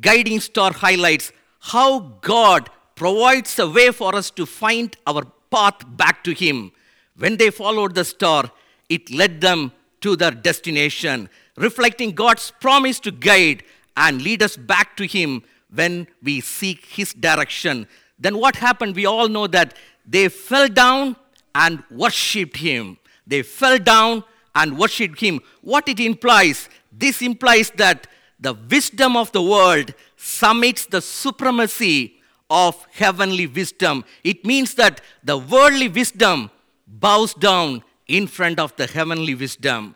guiding 0.00 0.40
star 0.40 0.72
highlights 0.72 1.32
how 1.60 2.00
God 2.22 2.70
provides 2.94 3.58
a 3.58 3.68
way 3.68 3.90
for 3.90 4.14
us 4.14 4.30
to 4.30 4.46
find 4.46 4.96
our 5.06 5.24
path 5.50 5.84
back 5.86 6.24
to 6.24 6.32
Him. 6.32 6.72
When 7.16 7.36
they 7.36 7.50
followed 7.50 7.94
the 7.94 8.04
star, 8.04 8.50
it 8.88 9.10
led 9.10 9.40
them 9.40 9.72
to 10.00 10.16
their 10.16 10.30
destination, 10.30 11.28
reflecting 11.56 12.12
God's 12.12 12.52
promise 12.60 12.98
to 13.00 13.10
guide 13.10 13.62
and 13.96 14.22
lead 14.22 14.42
us 14.42 14.56
back 14.56 14.96
to 14.96 15.06
Him 15.06 15.42
when 15.74 16.06
we 16.22 16.40
seek 16.40 16.84
His 16.86 17.12
direction. 17.12 17.86
Then 18.18 18.38
what 18.38 18.56
happened? 18.56 18.96
We 18.96 19.06
all 19.06 19.28
know 19.28 19.46
that 19.48 19.76
they 20.06 20.28
fell 20.28 20.68
down 20.68 21.16
and 21.54 21.82
worshiped 21.90 22.56
Him. 22.56 22.98
They 23.26 23.42
fell 23.42 23.78
down 23.78 24.24
and 24.54 24.78
worshiped 24.78 25.20
Him. 25.20 25.40
What 25.60 25.88
it 25.88 26.00
implies? 26.00 26.68
This 26.90 27.22
implies 27.22 27.70
that 27.76 28.06
the 28.40 28.54
wisdom 28.54 29.16
of 29.16 29.30
the 29.32 29.42
world 29.42 29.94
summits 30.16 30.86
the 30.86 31.00
supremacy 31.00 32.21
of 32.52 32.86
heavenly 32.92 33.46
wisdom. 33.46 34.04
It 34.22 34.44
means 34.44 34.74
that 34.74 35.00
the 35.24 35.38
worldly 35.38 35.88
wisdom 35.88 36.50
bows 36.86 37.32
down 37.32 37.82
in 38.06 38.26
front 38.26 38.60
of 38.60 38.76
the 38.76 38.86
heavenly 38.86 39.34
wisdom. 39.34 39.94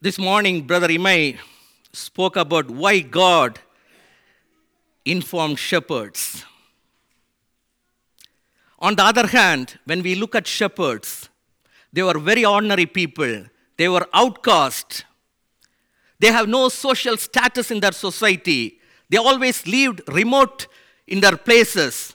This 0.00 0.18
morning, 0.18 0.66
Brother 0.66 0.88
Imai 0.88 1.38
spoke 1.92 2.36
about 2.36 2.68
why 2.68 2.98
God 2.98 3.60
informed 5.04 5.58
shepherds. 5.58 6.44
On 8.80 8.96
the 8.96 9.04
other 9.04 9.28
hand, 9.28 9.78
when 9.84 10.02
we 10.02 10.16
look 10.16 10.34
at 10.34 10.48
shepherds, 10.48 11.28
they 11.92 12.02
were 12.02 12.18
very 12.18 12.44
ordinary 12.44 12.86
people. 12.86 13.44
They 13.76 13.88
were 13.88 14.06
outcast. 14.12 15.04
They 16.18 16.28
have 16.28 16.48
no 16.48 16.68
social 16.68 17.16
status 17.16 17.70
in 17.70 17.80
their 17.80 17.92
society. 17.92 18.78
They 19.08 19.16
always 19.16 19.66
lived 19.66 20.02
remote 20.08 20.66
in 21.06 21.20
their 21.20 21.36
places. 21.36 22.14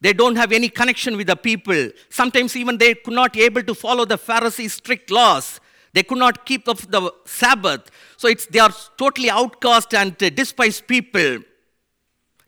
They 0.00 0.12
don't 0.12 0.36
have 0.36 0.52
any 0.52 0.68
connection 0.68 1.16
with 1.16 1.26
the 1.26 1.36
people. 1.36 1.90
Sometimes 2.08 2.56
even 2.56 2.78
they 2.78 2.94
could 2.94 3.14
not 3.14 3.36
able 3.36 3.62
to 3.62 3.74
follow 3.74 4.04
the 4.04 4.16
Pharisees' 4.16 4.74
strict 4.74 5.10
laws. 5.10 5.60
They 5.92 6.02
could 6.02 6.18
not 6.18 6.46
keep 6.46 6.68
up 6.68 6.78
the 6.78 7.12
Sabbath. 7.26 7.90
So 8.16 8.28
it's, 8.28 8.46
they 8.46 8.60
are 8.60 8.72
totally 8.96 9.28
outcast 9.28 9.94
and 9.94 10.16
despised 10.16 10.86
people. 10.86 11.38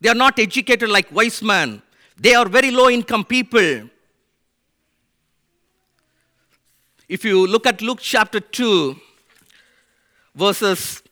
They 0.00 0.08
are 0.08 0.14
not 0.14 0.38
educated 0.38 0.88
like 0.88 1.12
wise 1.12 1.42
men. 1.42 1.82
They 2.16 2.34
are 2.34 2.48
very 2.48 2.70
low 2.70 2.88
income 2.88 3.24
people. 3.24 3.88
If 7.08 7.24
you 7.24 7.46
look 7.46 7.66
at 7.66 7.82
Luke 7.82 7.98
chapter 8.00 8.40
2, 8.40 8.96
verses 10.34 11.02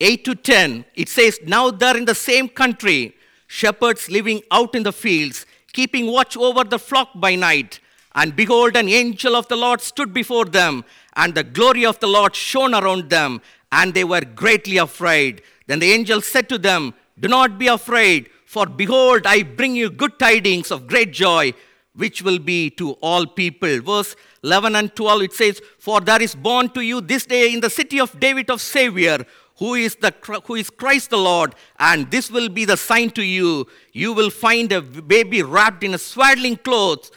8 0.00 0.24
to 0.24 0.34
10, 0.34 0.84
it 0.94 1.08
says, 1.08 1.38
Now 1.44 1.70
there 1.70 1.96
in 1.96 2.04
the 2.04 2.14
same 2.14 2.48
country, 2.48 3.14
shepherds 3.46 4.10
living 4.10 4.42
out 4.50 4.74
in 4.74 4.82
the 4.82 4.92
fields, 4.92 5.46
keeping 5.72 6.06
watch 6.06 6.36
over 6.36 6.64
the 6.64 6.78
flock 6.78 7.10
by 7.14 7.34
night. 7.34 7.80
And 8.14 8.36
behold, 8.36 8.76
an 8.76 8.88
angel 8.88 9.34
of 9.34 9.48
the 9.48 9.56
Lord 9.56 9.80
stood 9.80 10.12
before 10.12 10.44
them, 10.44 10.84
and 11.16 11.34
the 11.34 11.44
glory 11.44 11.84
of 11.84 11.98
the 12.00 12.06
Lord 12.06 12.34
shone 12.34 12.74
around 12.74 13.10
them, 13.10 13.40
and 13.72 13.92
they 13.92 14.04
were 14.04 14.20
greatly 14.20 14.76
afraid. 14.76 15.42
Then 15.66 15.80
the 15.80 15.92
angel 15.92 16.20
said 16.20 16.48
to 16.48 16.58
them, 16.58 16.94
Do 17.18 17.28
not 17.28 17.58
be 17.58 17.66
afraid, 17.66 18.30
for 18.46 18.66
behold, 18.66 19.26
I 19.26 19.42
bring 19.42 19.74
you 19.74 19.90
good 19.90 20.18
tidings 20.18 20.70
of 20.70 20.86
great 20.86 21.12
joy 21.12 21.54
which 21.94 22.22
will 22.22 22.38
be 22.38 22.70
to 22.70 22.92
all 22.94 23.26
people. 23.26 23.80
Verse 23.80 24.16
11 24.44 24.76
and 24.76 24.94
12 24.94 25.22
it 25.22 25.32
says, 25.32 25.62
For 25.78 26.02
there 26.02 26.20
is 26.20 26.34
born 26.34 26.68
to 26.70 26.82
you 26.82 27.00
this 27.00 27.24
day 27.24 27.52
in 27.54 27.60
the 27.60 27.70
city 27.70 27.98
of 27.98 28.20
David 28.20 28.50
of 28.50 28.60
Savior, 28.60 29.24
who 29.56 29.74
is, 29.74 29.96
the, 29.96 30.12
who 30.44 30.54
is 30.56 30.68
Christ 30.68 31.08
the 31.08 31.16
Lord, 31.16 31.54
and 31.78 32.10
this 32.10 32.30
will 32.30 32.50
be 32.50 32.66
the 32.66 32.76
sign 32.76 33.08
to 33.12 33.22
you. 33.22 33.66
You 33.92 34.12
will 34.12 34.28
find 34.28 34.70
a 34.70 34.82
baby 34.82 35.42
wrapped 35.42 35.82
in 35.82 35.94
a 35.94 35.98
swaddling 35.98 36.58
clothes, 36.58 37.10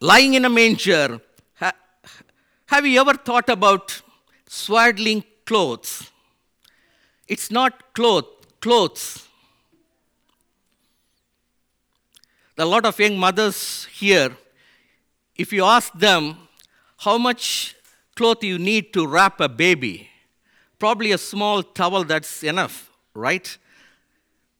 lying 0.00 0.34
in 0.34 0.44
a 0.44 0.48
manger. 0.48 1.20
Ha, 1.60 1.72
have 2.66 2.84
you 2.84 3.00
ever 3.00 3.14
thought 3.14 3.48
about 3.48 4.02
swaddling 4.48 5.22
clothes? 5.46 6.10
It's 7.28 7.52
not 7.52 7.94
cloth, 7.94 8.24
clothes. 8.60 9.28
There 12.56 12.66
are 12.66 12.68
a 12.68 12.70
lot 12.70 12.86
of 12.86 12.98
young 12.98 13.16
mothers 13.16 13.86
here, 13.92 14.36
if 15.36 15.52
you 15.52 15.64
ask 15.64 15.92
them 15.92 16.36
how 16.98 17.18
much 17.18 17.74
cloth 18.14 18.44
you 18.44 18.58
need 18.58 18.92
to 18.92 19.06
wrap 19.06 19.40
a 19.40 19.48
baby, 19.48 20.08
probably 20.78 21.12
a 21.12 21.18
small 21.18 21.62
towel 21.62 22.04
that's 22.04 22.42
enough, 22.42 22.90
right? 23.14 23.56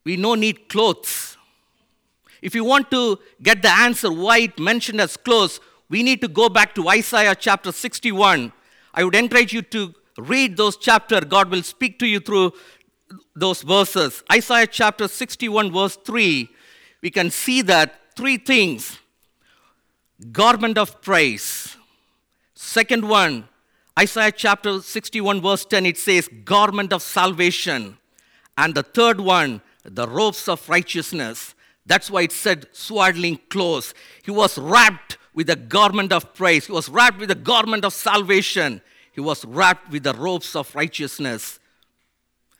We 0.04 0.16
no 0.16 0.34
need 0.34 0.68
clothes. 0.68 1.36
If 2.40 2.54
you 2.54 2.64
want 2.64 2.90
to 2.90 3.18
get 3.42 3.62
the 3.62 3.70
answer 3.70 4.10
why 4.10 4.38
it 4.38 4.58
mentioned 4.58 5.00
as 5.00 5.16
clothes, 5.16 5.60
we 5.88 6.02
need 6.02 6.20
to 6.22 6.28
go 6.28 6.48
back 6.48 6.74
to 6.76 6.88
Isaiah 6.88 7.34
chapter 7.34 7.72
61. 7.72 8.52
I 8.94 9.04
would 9.04 9.14
encourage 9.14 9.52
you 9.52 9.62
to 9.62 9.94
read 10.16 10.56
those 10.56 10.76
chapters. 10.76 11.24
God 11.24 11.50
will 11.50 11.62
speak 11.62 11.98
to 11.98 12.06
you 12.06 12.20
through 12.20 12.52
those 13.36 13.62
verses. 13.62 14.22
Isaiah 14.32 14.66
chapter 14.66 15.08
61, 15.08 15.72
verse 15.72 15.96
3 15.96 16.48
we 17.02 17.10
can 17.10 17.30
see 17.30 17.62
that 17.62 18.14
three 18.16 18.36
things 18.36 18.98
garment 20.32 20.78
of 20.78 21.00
praise. 21.00 21.76
Second 22.54 23.08
one, 23.08 23.48
Isaiah 23.98 24.32
chapter 24.32 24.80
61, 24.80 25.40
verse 25.40 25.64
10, 25.64 25.86
it 25.86 25.98
says 25.98 26.28
garment 26.44 26.92
of 26.92 27.02
salvation. 27.02 27.96
And 28.56 28.74
the 28.74 28.82
third 28.82 29.20
one, 29.20 29.62
the 29.84 30.06
robes 30.06 30.48
of 30.48 30.68
righteousness. 30.68 31.54
That's 31.86 32.10
why 32.10 32.22
it 32.22 32.32
said 32.32 32.68
swaddling 32.72 33.40
clothes. 33.48 33.94
He 34.22 34.30
was 34.30 34.58
wrapped 34.58 35.18
with 35.34 35.46
the 35.46 35.56
garment 35.56 36.12
of 36.12 36.34
praise. 36.34 36.66
He 36.66 36.72
was 36.72 36.88
wrapped 36.88 37.18
with 37.18 37.30
the 37.30 37.34
garment 37.34 37.84
of 37.84 37.94
salvation. 37.94 38.80
He 39.12 39.20
was 39.20 39.44
wrapped 39.44 39.90
with 39.90 40.02
the 40.02 40.14
robes 40.14 40.54
of 40.54 40.74
righteousness. 40.74 41.58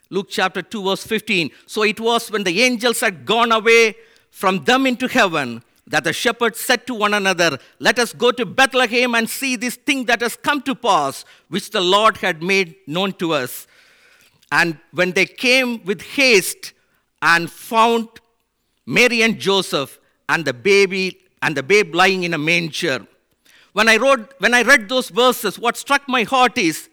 Luke 0.09 0.26
chapter 0.29 0.62
2, 0.62 0.83
verse 0.83 1.07
15. 1.07 1.50
So 1.67 1.83
it 1.85 2.00
was 2.00 2.31
when 2.31 2.45
the 2.45 2.62
angels 2.62 3.00
had 3.00 3.25
gone 3.25 3.52
away 3.52 3.97
from 4.31 4.64
them 4.64 4.87
into 4.87 5.07
heaven 5.07 5.62
that 5.90 6.04
the 6.04 6.12
shepherds 6.12 6.59
said 6.59 6.87
to 6.87 6.94
one 6.94 7.14
another, 7.14 7.59
Let 7.78 7.99
us 7.99 8.12
go 8.12 8.30
to 8.32 8.47
Bethlehem 8.47 9.14
and 9.14 9.28
see 9.28 9.56
this 9.56 9.76
thing 9.76 10.06
that 10.06 10.23
has 10.23 10.37
come 10.37 10.62
to 10.62 10.75
pass, 10.75 11.25
which 11.49 11.70
the 11.70 11.80
Lord 11.80 12.16
had 12.18 12.42
made 12.42 12.76
known 12.87 13.12
to 13.14 13.32
us. 13.32 13.66
And 14.52 14.78
when 14.92 15.12
they 15.12 15.26
came 15.26 15.85
with 15.85 16.00
haste 16.00 16.73
and 17.20 17.50
found 17.50 18.09
Mary 18.87 19.23
and 19.23 19.38
Joseph 19.38 20.00
and 20.28 20.44
the 20.44 20.54
baby 20.54 21.20
and 21.42 21.56
the 21.56 21.62
babe 21.62 21.94
lying 21.94 22.23
in 22.23 22.35
a 22.35 22.38
manger. 22.38 23.06
When 23.73 23.88
I, 23.88 23.97
wrote, 23.97 24.35
when 24.38 24.54
I 24.54 24.62
read 24.62 24.88
those 24.88 25.09
verses, 25.11 25.59
what 25.59 25.76
struck 25.76 26.09
my 26.09 26.25
heart 26.25 26.59
is 26.59 26.88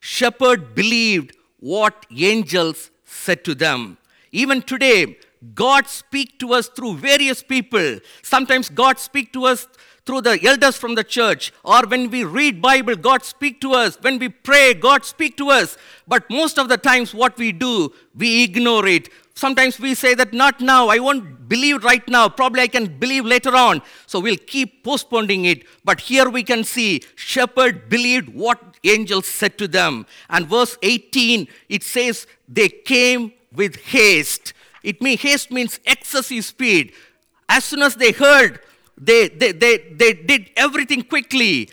shepherd 0.00 0.74
believed 0.74 1.36
what 1.60 2.06
angels 2.10 2.90
said 3.04 3.44
to 3.44 3.54
them. 3.54 3.98
Even 4.32 4.62
today, 4.62 5.18
God 5.54 5.88
speaks 5.88 6.34
to 6.38 6.54
us 6.54 6.68
through 6.68 6.96
various 6.96 7.42
people. 7.42 7.98
Sometimes 8.22 8.68
God 8.68 8.98
speaks 8.98 9.32
to 9.32 9.46
us 9.46 9.66
through 10.04 10.20
the 10.20 10.38
elders 10.44 10.76
from 10.76 10.94
the 10.94 11.04
church. 11.04 11.52
Or 11.64 11.86
when 11.86 12.10
we 12.10 12.24
read 12.24 12.60
bible 12.62 12.96
god 12.96 13.24
speak 13.24 13.60
to 13.60 13.72
us. 13.72 13.96
When 14.00 14.18
we 14.18 14.28
pray 14.28 14.74
god 14.74 15.04
speak 15.04 15.36
to 15.38 15.50
us. 15.50 15.76
But 16.06 16.28
most 16.30 16.58
of 16.58 16.68
the 16.68 16.76
times 16.76 17.14
what 17.14 17.36
we 17.36 17.52
do 17.52 17.92
we 18.14 18.44
ignore 18.44 18.86
it. 18.86 19.08
Sometimes 19.34 19.80
we 19.80 19.94
say 19.94 20.14
that 20.14 20.32
not 20.32 20.60
now. 20.60 20.88
I 20.88 20.98
won't 20.98 21.48
believe 21.48 21.82
right 21.84 22.06
now. 22.08 22.28
Probably 22.28 22.62
i 22.62 22.68
can 22.68 22.98
believe 22.98 23.24
later 23.24 23.54
on. 23.56 23.82
So 24.06 24.20
we'll 24.20 24.36
keep 24.36 24.84
postponing 24.84 25.44
it. 25.46 25.64
But 25.84 26.00
here 26.00 26.28
we 26.28 26.42
can 26.42 26.64
see 26.64 27.02
shepherd 27.14 27.88
believed 27.88 28.28
what 28.28 28.60
angels 28.84 29.26
said 29.26 29.56
to 29.58 29.68
them. 29.68 30.06
And 30.28 30.46
verse 30.46 30.76
18 30.82 31.48
it 31.68 31.82
says 31.82 32.26
they 32.48 32.68
came 32.68 33.32
with 33.52 33.76
haste 33.76 34.52
it 34.82 35.00
means 35.00 35.20
haste 35.20 35.50
means 35.50 35.80
excessive 35.86 36.44
speed 36.44 36.92
as 37.48 37.64
soon 37.64 37.82
as 37.82 37.94
they 37.96 38.12
heard 38.12 38.60
they, 39.02 39.28
they, 39.28 39.52
they, 39.52 39.78
they 39.78 40.12
did 40.12 40.50
everything 40.56 41.02
quickly. 41.02 41.70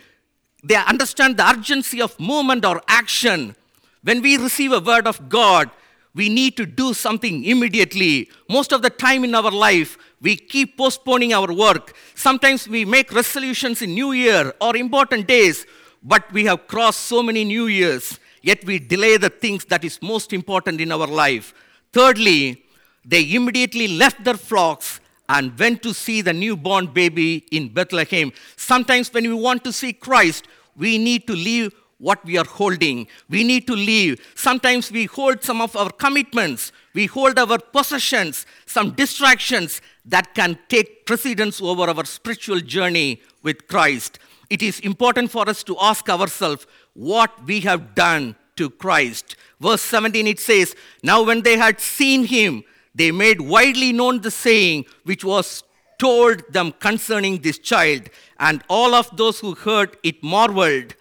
They 0.64 0.74
understand 0.74 1.36
the 1.36 1.48
urgency 1.48 2.02
of 2.02 2.18
movement 2.18 2.64
or 2.64 2.82
action. 2.88 3.54
When 4.02 4.20
we 4.20 4.36
receive 4.36 4.72
a 4.72 4.80
word 4.80 5.06
of 5.06 5.28
God, 5.28 5.70
we 6.14 6.28
need 6.28 6.56
to 6.56 6.66
do 6.66 6.92
something 6.92 7.44
immediately. 7.44 8.30
Most 8.48 8.72
of 8.72 8.82
the 8.82 8.90
time 8.90 9.22
in 9.24 9.34
our 9.34 9.50
life, 9.50 9.96
we 10.20 10.36
keep 10.36 10.76
postponing 10.76 11.32
our 11.32 11.52
work. 11.52 11.94
Sometimes 12.14 12.66
we 12.66 12.84
make 12.84 13.12
resolutions 13.12 13.80
in 13.80 13.94
New 13.94 14.12
Year 14.12 14.52
or 14.60 14.76
important 14.76 15.28
days, 15.28 15.66
but 16.02 16.30
we 16.32 16.44
have 16.46 16.66
crossed 16.66 17.00
so 17.00 17.22
many 17.22 17.44
New 17.44 17.66
Years, 17.66 18.18
yet 18.42 18.64
we 18.64 18.78
delay 18.78 19.18
the 19.18 19.30
things 19.30 19.64
that 19.66 19.84
is 19.84 20.02
most 20.02 20.32
important 20.32 20.80
in 20.80 20.90
our 20.90 21.06
life. 21.06 21.54
Thirdly, 21.92 22.64
they 23.04 23.34
immediately 23.34 23.88
left 23.88 24.24
their 24.24 24.34
flocks 24.34 25.00
and 25.28 25.56
went 25.58 25.82
to 25.82 25.94
see 25.94 26.22
the 26.22 26.32
newborn 26.32 26.86
baby 26.86 27.46
in 27.52 27.68
Bethlehem. 27.68 28.32
Sometimes, 28.56 29.12
when 29.12 29.24
we 29.24 29.34
want 29.34 29.62
to 29.64 29.72
see 29.72 29.92
Christ, 29.92 30.48
we 30.76 30.98
need 30.98 31.26
to 31.26 31.32
leave 31.32 31.72
what 31.98 32.24
we 32.24 32.38
are 32.38 32.46
holding. 32.46 33.06
We 33.28 33.44
need 33.44 33.66
to 33.66 33.74
leave. 33.74 34.26
Sometimes 34.34 34.90
we 34.90 35.04
hold 35.04 35.44
some 35.44 35.60
of 35.60 35.76
our 35.76 35.90
commitments, 35.90 36.72
we 36.94 37.06
hold 37.06 37.38
our 37.38 37.58
possessions, 37.58 38.46
some 38.66 38.92
distractions 38.92 39.80
that 40.06 40.34
can 40.34 40.58
take 40.68 41.06
precedence 41.06 41.60
over 41.60 41.82
our 41.82 42.04
spiritual 42.04 42.60
journey 42.60 43.20
with 43.42 43.68
Christ. 43.68 44.18
It 44.48 44.62
is 44.62 44.80
important 44.80 45.30
for 45.30 45.48
us 45.48 45.62
to 45.64 45.76
ask 45.80 46.08
ourselves 46.08 46.66
what 46.94 47.44
we 47.44 47.60
have 47.60 47.94
done 47.94 48.34
to 48.56 48.70
Christ. 48.70 49.36
Verse 49.60 49.82
17 49.82 50.26
it 50.26 50.40
says, 50.40 50.74
Now 51.02 51.22
when 51.22 51.42
they 51.42 51.56
had 51.56 51.80
seen 51.80 52.24
him, 52.24 52.64
they 52.94 53.12
made 53.12 53.40
widely 53.40 53.92
known 53.92 54.20
the 54.20 54.30
saying 54.30 54.84
which 55.04 55.24
was 55.24 55.62
told 55.98 56.42
them 56.52 56.72
concerning 56.72 57.38
this 57.38 57.58
child, 57.58 58.08
and 58.38 58.62
all 58.68 58.94
of 58.94 59.14
those 59.16 59.38
who 59.40 59.54
heard 59.54 59.96
it 60.02 60.22
marveled 60.22 60.94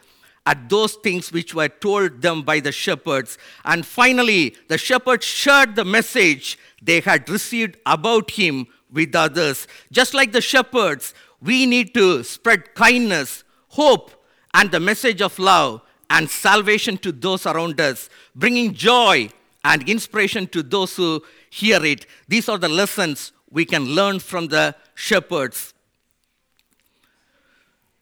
at 0.45 0.67
those 0.67 0.95
things 0.95 1.31
which 1.31 1.53
were 1.53 1.69
told 1.69 2.21
them 2.21 2.41
by 2.41 2.59
the 2.59 2.71
shepherds. 2.71 3.37
And 3.63 3.85
finally, 3.85 4.55
the 4.67 4.77
shepherds 4.77 5.25
shared 5.25 5.75
the 5.75 5.85
message 5.85 6.57
they 6.81 6.99
had 7.01 7.29
received 7.29 7.77
about 7.85 8.31
him 8.31 8.67
with 8.91 9.15
others. 9.15 9.67
Just 9.91 10.13
like 10.13 10.31
the 10.31 10.41
shepherds, 10.41 11.13
we 11.41 11.65
need 11.65 11.93
to 11.93 12.23
spread 12.23 12.73
kindness, 12.73 13.43
hope, 13.69 14.11
and 14.53 14.71
the 14.71 14.79
message 14.79 15.21
of 15.21 15.37
love 15.37 15.81
and 16.09 16.29
salvation 16.29 16.97
to 16.97 17.11
those 17.11 17.45
around 17.45 17.79
us, 17.79 18.09
bringing 18.35 18.73
joy 18.73 19.29
and 19.63 19.87
inspiration 19.87 20.47
to 20.47 20.63
those 20.63 20.95
who 20.95 21.21
hear 21.49 21.83
it. 21.85 22.05
These 22.27 22.49
are 22.49 22.57
the 22.57 22.69
lessons 22.69 23.31
we 23.49 23.65
can 23.65 23.85
learn 23.85 24.19
from 24.19 24.47
the 24.47 24.75
shepherds. 24.95 25.73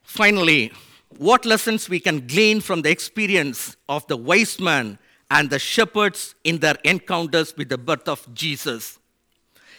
Finally, 0.03 0.71
what 1.17 1.45
lessons 1.45 1.89
we 1.89 1.99
can 1.99 2.27
glean 2.27 2.61
from 2.61 2.81
the 2.81 2.89
experience 2.89 3.77
of 3.87 4.05
the 4.07 4.17
wise 4.17 4.59
man 4.59 4.99
and 5.29 5.49
the 5.49 5.59
shepherds 5.59 6.35
in 6.43 6.59
their 6.59 6.75
encounters 6.83 7.55
with 7.57 7.69
the 7.69 7.77
birth 7.77 8.07
of 8.07 8.33
Jesus. 8.33 8.99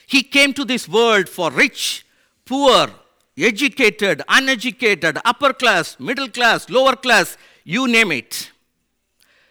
He 0.07 0.23
came 0.23 0.53
to 0.55 0.65
this 0.65 0.89
world 0.89 1.29
for 1.29 1.51
rich, 1.51 2.07
poor, 2.45 2.89
educated, 3.37 4.23
uneducated, 4.29 5.19
upper 5.25 5.53
class, 5.53 5.99
middle 6.01 6.29
class, 6.29 6.69
lower 6.69 6.97
class, 6.97 7.37
you 7.65 7.87
name 7.87 8.13
it. 8.13 8.51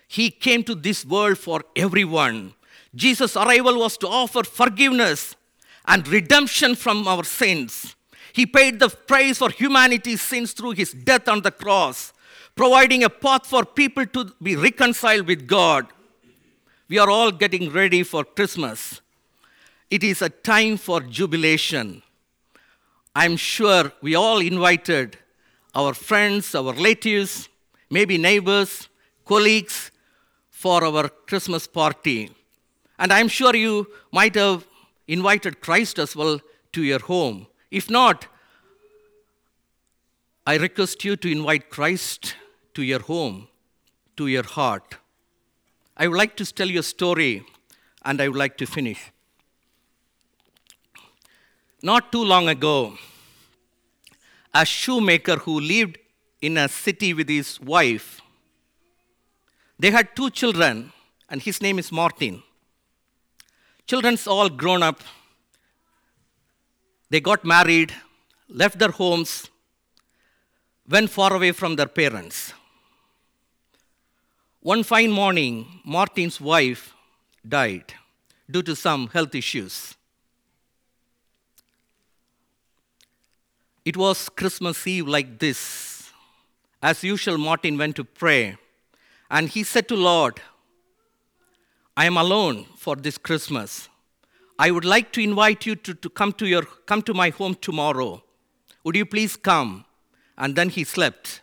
He 0.07 0.31
came 0.31 0.63
to 0.63 0.75
this 0.75 1.05
world 1.05 1.37
for 1.37 1.63
everyone. 1.75 2.53
Jesus' 2.95 3.35
arrival 3.35 3.79
was 3.79 3.97
to 3.97 4.07
offer 4.07 4.43
forgiveness 4.43 5.35
and 5.85 6.07
redemption 6.07 6.75
from 6.75 7.07
our 7.07 7.23
sins. 7.23 7.95
He 8.33 8.45
paid 8.45 8.79
the 8.79 8.89
price 8.89 9.37
for 9.39 9.49
humanity's 9.49 10.21
sins 10.21 10.51
through 10.53 10.71
his 10.71 10.91
death 10.91 11.27
on 11.27 11.41
the 11.41 11.51
cross, 11.51 12.13
providing 12.55 13.03
a 13.03 13.09
path 13.09 13.45
for 13.45 13.65
people 13.65 14.05
to 14.05 14.31
be 14.41 14.55
reconciled 14.55 15.27
with 15.27 15.47
God. 15.47 15.87
We 16.89 16.99
are 16.99 17.09
all 17.09 17.31
getting 17.31 17.71
ready 17.71 18.03
for 18.03 18.23
Christmas. 18.23 19.01
It 19.89 20.03
is 20.03 20.21
a 20.21 20.29
time 20.29 20.77
for 20.77 21.01
jubilation. 21.01 22.03
I'm 23.15 23.37
sure 23.37 23.91
we 24.01 24.15
all 24.15 24.39
invited 24.39 25.17
our 25.73 25.93
friends, 25.93 26.53
our 26.53 26.73
relatives, 26.73 27.49
maybe 27.89 28.17
neighbors, 28.17 28.89
colleagues 29.25 29.91
for 30.49 30.83
our 30.83 31.09
Christmas 31.09 31.67
party. 31.67 32.31
And 32.99 33.13
I'm 33.13 33.27
sure 33.27 33.55
you 33.55 33.87
might 34.11 34.35
have 34.35 34.65
invited 35.07 35.61
Christ 35.61 35.99
as 35.99 36.15
well 36.15 36.39
to 36.73 36.83
your 36.83 36.99
home. 36.99 37.47
If 37.69 37.89
not, 37.89 38.27
I 40.45 40.57
request 40.57 41.03
you 41.03 41.15
to 41.17 41.31
invite 41.31 41.69
Christ 41.69 42.35
to 42.73 42.81
your 42.81 42.99
home, 42.99 43.47
to 44.15 44.27
your 44.27 44.43
heart. 44.43 44.95
I 45.95 46.07
would 46.07 46.17
like 46.17 46.35
to 46.37 46.45
tell 46.45 46.69
you 46.69 46.79
a 46.79 46.83
story 46.83 47.45
and 48.05 48.21
I 48.21 48.27
would 48.27 48.37
like 48.37 48.57
to 48.57 48.65
finish. 48.65 49.11
Not 51.81 52.11
too 52.11 52.23
long 52.23 52.47
ago, 52.47 52.97
a 54.53 54.65
shoemaker 54.65 55.35
who 55.35 55.59
lived 55.59 55.97
in 56.41 56.57
a 56.57 56.67
city 56.67 57.13
with 57.13 57.29
his 57.29 57.59
wife, 57.59 58.21
they 59.79 59.91
had 59.91 60.15
two 60.15 60.29
children, 60.31 60.91
and 61.29 61.41
his 61.41 61.61
name 61.61 61.77
is 61.77 61.91
Martin. 61.91 62.41
Children's 63.87 64.27
all 64.27 64.49
grown 64.49 64.83
up. 64.83 64.99
They 67.09 67.21
got 67.21 67.45
married, 67.45 67.93
left 68.49 68.77
their 68.79 68.91
homes, 68.91 69.49
went 70.89 71.09
far 71.09 71.33
away 71.33 71.53
from 71.53 71.77
their 71.77 71.87
parents. 71.87 72.53
One 74.59 74.83
fine 74.83 75.11
morning, 75.11 75.79
Martin's 75.85 76.41
wife 76.41 76.93
died 77.47 77.93
due 78.51 78.61
to 78.63 78.75
some 78.75 79.07
health 79.07 79.33
issues. 79.33 79.95
It 83.85 83.95
was 83.95 84.27
Christmas 84.27 84.85
Eve 84.85 85.07
like 85.07 85.39
this. 85.39 86.11
As 86.83 87.05
usual, 87.05 87.37
Martin 87.37 87.77
went 87.77 87.95
to 87.95 88.03
pray, 88.03 88.57
and 89.31 89.47
he 89.47 89.63
said 89.63 89.87
to 89.87 89.95
Lord, 89.95 90.41
I 91.95 92.05
am 92.05 92.17
alone 92.17 92.65
for 92.87 92.95
this 92.95 93.17
Christmas. 93.17 93.89
I 94.57 94.71
would 94.71 94.85
like 94.85 95.11
to 95.11 95.21
invite 95.21 95.65
you 95.65 95.75
to, 95.75 95.93
to 95.93 96.09
come, 96.09 96.31
to 96.39 96.47
your, 96.47 96.61
come 96.61 97.01
to 97.01 97.13
my 97.13 97.31
home 97.31 97.55
tomorrow. 97.55 98.23
Would 98.85 98.95
you 98.95 99.05
please 99.05 99.35
come? 99.35 99.83
And 100.37 100.55
then 100.55 100.69
he 100.69 100.85
slept. 100.85 101.41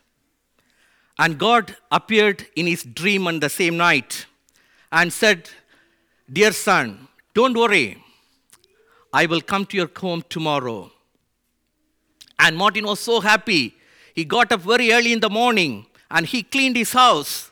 And 1.19 1.37
God 1.37 1.77
appeared 1.93 2.47
in 2.57 2.67
his 2.67 2.83
dream 2.83 3.27
on 3.27 3.41
the 3.41 3.51
same 3.51 3.77
night 3.77 4.25
and 4.91 5.13
said, 5.13 5.51
Dear 6.33 6.53
son, 6.53 7.09
don't 7.35 7.55
worry. 7.55 8.03
I 9.13 9.27
will 9.27 9.43
come 9.43 9.67
to 9.67 9.77
your 9.77 9.91
home 9.95 10.25
tomorrow. 10.31 10.91
And 12.39 12.57
Martin 12.57 12.87
was 12.87 13.01
so 13.01 13.21
happy. 13.21 13.75
He 14.15 14.25
got 14.25 14.51
up 14.51 14.63
very 14.63 14.93
early 14.93 15.13
in 15.13 15.21
the 15.21 15.29
morning 15.29 15.85
and 16.11 16.25
he 16.25 16.43
cleaned 16.43 16.77
his 16.77 16.95
house 16.95 17.51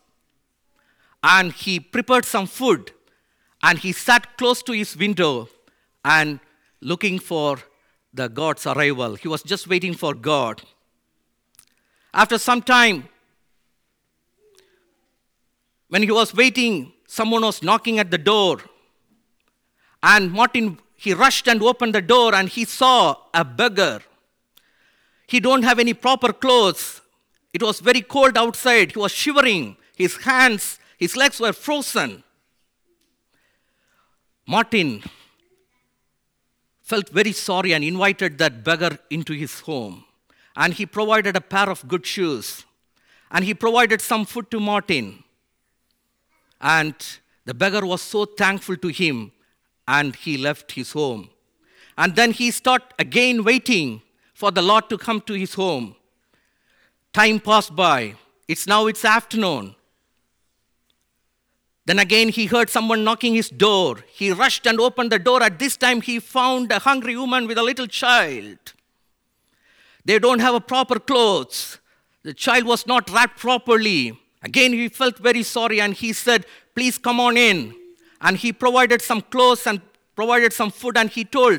and 1.23 1.53
he 1.53 1.79
prepared 1.79 2.25
some 2.25 2.47
food 2.47 2.91
and 3.63 3.79
he 3.79 3.93
sat 3.93 4.37
close 4.37 4.63
to 4.63 4.73
his 4.73 4.97
window 4.97 5.49
and 6.05 6.41
looking 6.81 7.19
for 7.19 7.59
the 8.13 8.29
God's 8.29 8.67
arrival. 8.67 9.15
He 9.15 9.29
was 9.29 9.43
just 9.43 9.69
waiting 9.69 9.95
for 9.95 10.15
God. 10.15 10.63
After 12.13 12.39
some 12.39 12.61
time, 12.61 13.09
when 15.89 16.03
he 16.03 16.11
was 16.11 16.35
waiting, 16.35 16.93
someone 17.07 17.43
was 17.43 17.63
knocking 17.63 17.99
at 17.99 18.11
the 18.11 18.19
door. 18.19 18.59
And 20.03 20.33
Martin, 20.33 20.79
he 20.97 21.15
rushed 21.15 21.47
and 21.49 21.63
opened 21.63 21.95
the 21.95 22.03
door 22.03 22.35
and 22.35 22.49
he 22.49 22.65
saw 22.65 23.17
a 23.33 23.45
beggar. 23.45 24.01
He 25.27 25.41
don't 25.41 25.63
have 25.63 25.79
any 25.79 25.95
proper 25.95 26.33
clothes. 26.33 27.01
It 27.55 27.63
was 27.63 27.81
very 27.81 28.03
cold 28.03 28.37
outside. 28.37 28.93
He 28.93 28.99
was 28.99 29.13
shivering. 29.13 29.77
His 29.97 30.17
hands, 30.17 30.79
his 30.99 31.17
legs 31.17 31.41
were 31.41 31.53
frozen. 31.53 32.25
Martin 34.47 35.03
felt 36.83 37.09
very 37.09 37.33
sorry 37.33 37.73
and 37.73 37.85
invited 37.85 38.39
that 38.39 38.65
beggar 38.65 38.99
into 39.11 39.33
his 39.33 39.61
home. 39.61 40.05
And 40.57 40.75
he 40.75 40.85
provided 40.85 41.37
a 41.37 41.41
pair 41.41 41.71
of 41.71 41.87
good 41.89 42.05
shoes. 42.05 42.65
And 43.31 43.45
he 43.45 43.55
provided 43.55 44.01
some 44.01 44.27
food 44.27 44.51
to 44.51 44.61
Martin. 44.61 45.25
And 46.61 46.95
the 47.45 47.55
beggar 47.55 47.85
was 47.87 48.03
so 48.03 48.25
thankful 48.25 48.77
to 48.77 48.89
him, 48.89 49.33
and 49.89 50.15
he 50.15 50.37
left 50.37 50.73
his 50.73 50.93
home. 50.93 51.31
And 51.97 52.15
then 52.15 52.33
he 52.33 52.51
started 52.51 52.89
again 52.99 53.43
waiting 53.45 54.03
for 54.35 54.51
the 54.51 54.63
Lord 54.63 54.89
to 54.91 54.99
come 54.99 55.21
to 55.23 55.35
his 55.35 55.55
home. 55.55 55.97
Time 57.13 57.41
passed 57.41 57.75
by. 57.75 58.15
It's 58.49 58.67
now 58.67 58.87
it's 58.87 59.05
afternoon. 59.05 59.75
Then 61.85 61.99
again 61.99 62.29
he 62.29 62.47
heard 62.47 62.71
someone 62.71 63.03
knocking 63.03 63.35
his 63.35 63.49
door. 63.49 63.99
He 64.13 64.31
rushed 64.31 64.67
and 64.67 64.81
opened 64.81 65.11
the 65.11 65.19
door. 65.19 65.43
At 65.43 65.59
this 65.59 65.77
time 65.77 66.01
he 66.01 66.21
found 66.21 66.71
a 66.71 66.79
hungry 66.79 67.17
woman 67.17 67.47
with 67.47 67.59
a 67.59 67.63
little 67.63 67.89
child. 67.89 68.59
They 70.05 70.19
don't 70.19 70.39
have 70.39 70.55
a 70.55 70.61
proper 70.61 70.99
clothes. 70.99 71.79
The 72.23 72.35
child 72.35 72.65
was 72.65 72.87
not 72.87 73.11
wrapped 73.11 73.39
properly. 73.39 74.19
Again 74.43 74.73
he 74.73 74.89
felt 74.89 75.19
very 75.19 75.43
sorry 75.43 75.81
and 75.81 75.95
he 75.95 76.13
said, 76.13 76.47
"Please 76.75 76.99
come 76.99 77.19
on 77.19 77.37
in." 77.37 77.75
And 78.21 78.37
he 78.37 78.53
provided 78.53 79.03
some 79.03 79.21
clothes 79.21 79.67
and 79.67 79.81
provided 80.15 80.53
some 80.53 80.71
food 80.71 80.97
and 80.97 81.11
he 81.11 81.25
told 81.25 81.59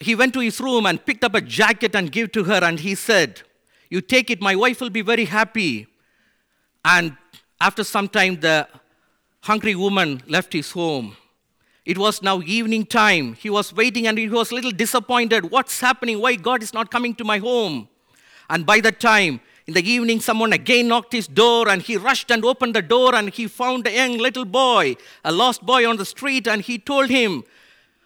he 0.00 0.14
went 0.14 0.32
to 0.34 0.40
his 0.40 0.60
room 0.60 0.86
and 0.86 1.04
picked 1.04 1.24
up 1.24 1.34
a 1.34 1.40
jacket 1.40 1.94
and 1.94 2.12
gave 2.12 2.30
to 2.32 2.44
her 2.44 2.62
and 2.62 2.80
he 2.80 2.94
said, 2.94 3.42
"You 3.88 4.00
take 4.02 4.30
it. 4.30 4.40
My 4.42 4.54
wife 4.54 4.80
will 4.80 4.90
be 4.90 5.00
very 5.00 5.24
happy." 5.24 5.86
And 6.84 7.16
after 7.60 7.84
some 7.84 8.08
time, 8.08 8.40
the 8.40 8.68
hungry 9.40 9.74
woman 9.74 10.22
left 10.26 10.52
his 10.52 10.70
home. 10.70 11.16
It 11.84 11.96
was 11.96 12.22
now 12.22 12.42
evening 12.42 12.84
time. 12.84 13.34
He 13.34 13.50
was 13.50 13.72
waiting 13.72 14.06
and 14.06 14.18
he 14.18 14.28
was 14.28 14.50
a 14.50 14.54
little 14.54 14.70
disappointed. 14.70 15.50
What's 15.50 15.80
happening? 15.80 16.20
Why 16.20 16.34
God 16.34 16.62
is 16.62 16.74
not 16.74 16.90
coming 16.90 17.14
to 17.14 17.24
my 17.24 17.38
home? 17.38 17.88
And 18.50 18.66
by 18.66 18.80
that 18.80 19.00
time, 19.00 19.40
in 19.66 19.74
the 19.74 19.86
evening, 19.86 20.20
someone 20.20 20.52
again 20.52 20.88
knocked 20.88 21.12
his 21.12 21.26
door 21.26 21.68
and 21.68 21.82
he 21.82 21.96
rushed 21.96 22.30
and 22.30 22.44
opened 22.44 22.74
the 22.74 22.82
door 22.82 23.14
and 23.14 23.30
he 23.30 23.46
found 23.46 23.86
a 23.86 23.92
young 23.92 24.18
little 24.18 24.44
boy, 24.44 24.96
a 25.24 25.32
lost 25.32 25.64
boy 25.64 25.88
on 25.88 25.96
the 25.96 26.04
street, 26.04 26.46
and 26.46 26.62
he 26.62 26.78
told 26.78 27.10
him, 27.10 27.44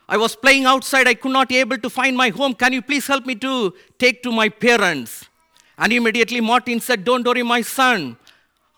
I 0.08 0.16
was 0.16 0.34
playing 0.34 0.64
outside, 0.64 1.06
I 1.06 1.14
could 1.14 1.32
not 1.32 1.52
able 1.52 1.78
to 1.78 1.90
find 1.90 2.16
my 2.16 2.30
home. 2.30 2.54
Can 2.54 2.72
you 2.72 2.82
please 2.82 3.06
help 3.06 3.26
me 3.26 3.34
to 3.36 3.72
take 3.98 4.22
to 4.24 4.32
my 4.32 4.48
parents? 4.48 5.24
And 5.78 5.92
immediately 5.92 6.40
Martin 6.40 6.80
said, 6.80 7.04
Don't 7.04 7.26
worry, 7.26 7.42
my 7.42 7.62
son. 7.62 8.16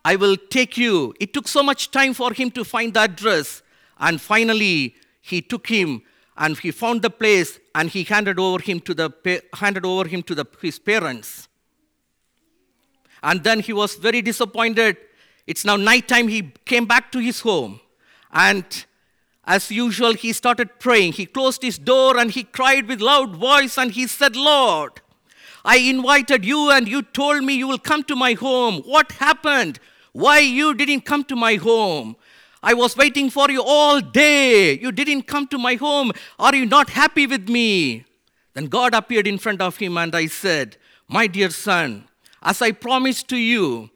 I 0.05 0.17
will 0.17 0.37
take 0.37 0.77
you. 0.77 1.15
It 1.19 1.33
took 1.33 1.49
so 1.49 1.63
much 1.63 1.91
time 1.91 2.13
for 2.13 2.33
him 2.33 2.51
to 2.53 2.65
find 2.65 2.93
the 2.93 3.01
address. 3.01 3.63
And 3.99 4.21
finally, 4.21 4.95
he 5.23 5.41
took 5.41 5.67
him 5.67 6.03
and 6.37 6.59
he 6.59 6.71
found 6.71 7.03
the 7.03 7.11
place 7.11 7.59
and 7.75 7.89
he 7.89 8.05
handed 8.05 8.39
over 8.39 8.63
him 8.63 8.81
to, 8.81 8.95
the, 8.95 9.43
handed 9.55 9.87
over 9.87 10.07
him 10.07 10.23
to 10.25 10.35
the, 10.35 10.45
his 10.61 10.79
parents. 10.79 11.49
And 13.23 13.43
then 13.43 13.61
he 13.61 13.73
was 13.73 13.95
very 13.95 14.21
disappointed. 14.21 14.99
It's 15.47 15.65
now 15.65 15.77
nighttime. 15.77 16.29
He 16.29 16.53
came 16.67 16.85
back 16.85 17.11
to 17.13 17.19
his 17.21 17.41
home. 17.41 17.81
And 18.31 18.65
as 19.47 19.71
usual, 19.71 20.13
he 20.13 20.33
started 20.35 20.79
praying. 20.79 21.15
He 21.15 21.25
closed 21.25 21.63
his 21.63 21.79
door 21.79 22.19
and 22.19 22.31
he 22.31 22.45
cried 22.45 22.89
with 22.89 23.01
loud 23.01 23.37
voice 23.37 23.79
and 23.79 23.93
he 23.93 24.07
said, 24.07 24.37
Lord, 24.37 25.01
I 25.65 25.79
invited 25.79 26.45
you 26.45 26.71
and 26.71 26.87
you 26.87 27.01
told 27.01 27.45
me 27.45 27.55
you 27.55 27.69
will 27.69 27.79
come 27.79 28.03
to 28.05 28.17
my 28.17 28.35
home. 28.35 28.83
What 28.85 29.13
happened? 29.13 29.81
Why 30.15 30.39
you 30.39 30.75
didn't 30.75 31.01
come 31.01 31.25
to 31.25 31.35
my 31.35 31.57
home? 31.57 32.15
I 32.63 32.73
was 32.73 32.97
waiting 32.97 33.31
for 33.31 33.51
you 33.51 33.61
all 33.67 34.01
day. 34.01 34.79
You 34.79 34.93
didn't 34.93 35.23
come 35.23 35.49
to 35.49 35.59
my 35.59 35.75
home. 35.75 36.13
Are 36.39 36.55
you 36.55 36.67
not 36.67 36.89
happy 36.89 37.27
with 37.27 37.49
me? 37.49 38.05
Then 38.55 38.67
God 38.67 38.95
appeared 38.95 39.27
in 39.27 39.39
front 39.39 39.61
of 39.61 39.77
him, 39.77 39.99
and 39.99 40.15
I 40.15 40.27
said, 40.27 40.77
My 41.09 41.27
dear 41.27 41.51
son, 41.51 42.05
as 42.41 42.63
I 42.63 42.71
promised 42.71 43.27
to 43.31 43.37
you, 43.37 43.91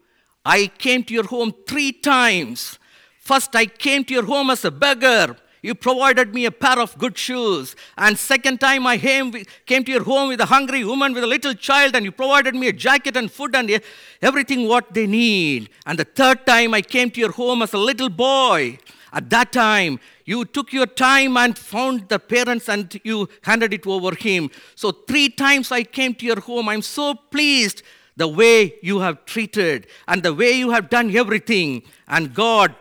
I 0.45 0.67
came 0.67 1.05
to 1.05 1.15
your 1.15 1.29
home 1.29 1.55
three 1.69 1.93
times. 1.93 2.81
First, 3.21 3.55
I 3.55 3.67
came 3.67 4.03
to 4.07 4.15
your 4.15 4.25
home 4.25 4.51
as 4.51 4.65
a 4.65 4.73
beggar. 4.73 5.37
You 5.63 5.75
provided 5.75 6.35
me 6.35 6.45
a 6.45 6.51
pair 6.51 6.79
of 6.79 6.97
good 6.99 7.19
shoes. 7.19 7.75
And 7.97 8.19
second 8.19 8.61
time 8.61 8.87
I 8.87 8.97
came, 8.99 9.33
came 9.67 9.85
to 9.85 9.93
your 9.93 10.05
home 10.05 10.29
with 10.29 10.41
a 10.41 10.47
hungry 10.47 10.85
woman 10.85 11.15
with 11.15 11.25
a 11.25 11.27
little 11.27 11.55
child, 11.55 11.97
and 11.97 12.05
you 12.05 12.13
provided 12.13 12.55
me 12.55 12.69
a 12.69 12.73
jacket 12.73 13.17
and 13.17 13.31
food 13.31 13.55
and 13.55 13.81
everything 14.23 14.69
what 14.69 14.95
they 14.95 15.07
need. 15.07 15.71
And 15.87 15.99
the 15.99 16.05
third 16.05 16.47
time 16.47 16.75
I 16.75 16.83
came 16.83 17.11
to 17.11 17.21
your 17.21 17.33
home 17.33 17.63
as 17.63 17.73
a 17.73 17.79
little 17.79 18.09
boy. 18.09 18.79
At 19.13 19.31
that 19.31 19.53
time, 19.53 20.01
you 20.27 20.45
took 20.45 20.73
your 20.73 20.87
time 20.87 21.37
and 21.39 21.57
found 21.57 22.09
the 22.09 22.19
parents 22.19 22.69
and 22.69 23.01
you 23.05 23.29
handed 23.43 23.73
it 23.73 23.87
over 23.87 24.15
him. 24.15 24.51
So 24.75 24.93
three 24.93 25.31
times 25.31 25.73
I 25.73 25.83
came 25.83 26.15
to 26.17 26.27
your 26.27 26.41
home. 26.41 26.69
I'm 26.69 26.83
so 26.83 27.15
pleased 27.15 27.83
the 28.17 28.29
way 28.29 28.75
you 28.83 28.99
have 28.99 29.25
treated 29.25 29.87
and 30.07 30.23
the 30.23 30.35
way 30.35 30.53
you 30.53 30.71
have 30.71 30.91
done 30.91 31.15
everything. 31.17 31.83
And 32.07 32.35
God, 32.35 32.75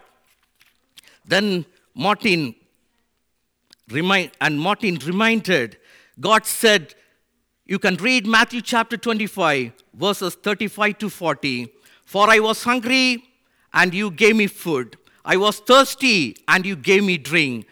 then 1.25 1.65
Martin 1.95 2.55
remind, 3.91 4.31
and 4.41 4.59
Martin 4.59 4.95
reminded, 5.05 5.77
God 6.19 6.45
said, 6.45 6.95
you 7.65 7.79
can 7.79 7.95
read 7.95 8.25
Matthew 8.25 8.61
chapter 8.61 8.95
25, 8.95 9.73
verses 9.93 10.35
35 10.35 10.97
to 10.99 11.09
40. 11.09 11.73
For 12.05 12.29
I 12.29 12.39
was 12.39 12.63
hungry, 12.63 13.23
and 13.73 13.93
you 13.93 14.09
gave 14.09 14.37
me 14.37 14.47
food. 14.47 14.97
I 15.25 15.35
was 15.35 15.59
thirsty, 15.59 16.37
and 16.47 16.65
you 16.65 16.77
gave 16.77 17.03
me 17.03 17.17
drink. 17.17 17.67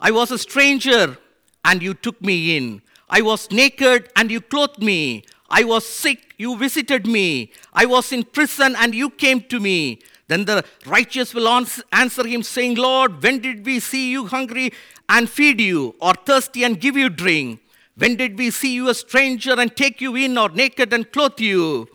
I 0.00 0.10
was 0.10 0.30
a 0.30 0.38
stranger, 0.38 1.16
and 1.64 1.82
you 1.82 1.94
took 1.94 2.20
me 2.20 2.56
in. 2.58 2.82
I 3.08 3.22
was 3.22 3.50
naked, 3.50 4.10
and 4.16 4.30
you 4.30 4.42
clothed 4.42 4.82
me. 4.82 5.24
I 5.48 5.64
was 5.64 5.86
sick, 5.86 6.34
you 6.36 6.58
visited 6.58 7.06
me. 7.06 7.52
I 7.72 7.86
was 7.86 8.12
in 8.12 8.24
prison, 8.24 8.76
and 8.78 8.94
you 8.94 9.08
came 9.08 9.40
to 9.44 9.58
me. 9.58 10.00
Then 10.28 10.44
the 10.44 10.64
righteous 10.86 11.34
will 11.34 11.48
answer 11.48 12.26
him, 12.26 12.42
saying, 12.42 12.76
Lord, 12.76 13.22
when 13.22 13.40
did 13.40 13.64
we 13.66 13.80
see 13.80 14.12
you 14.12 14.26
hungry 14.26 14.72
and 15.08 15.28
feed 15.28 15.60
you, 15.60 15.94
or 16.00 16.12
thirsty 16.14 16.64
and 16.64 16.78
give 16.78 16.96
you 16.96 17.08
drink? 17.08 17.60
When 17.96 18.16
did 18.16 18.38
we 18.38 18.50
see 18.50 18.74
you 18.74 18.88
a 18.88 18.94
stranger 18.94 19.58
and 19.58 19.74
take 19.74 20.00
you 20.00 20.14
in, 20.14 20.38
or 20.38 20.50
naked 20.50 20.92
and 20.92 21.10
clothe 21.10 21.40
you? 21.40 21.88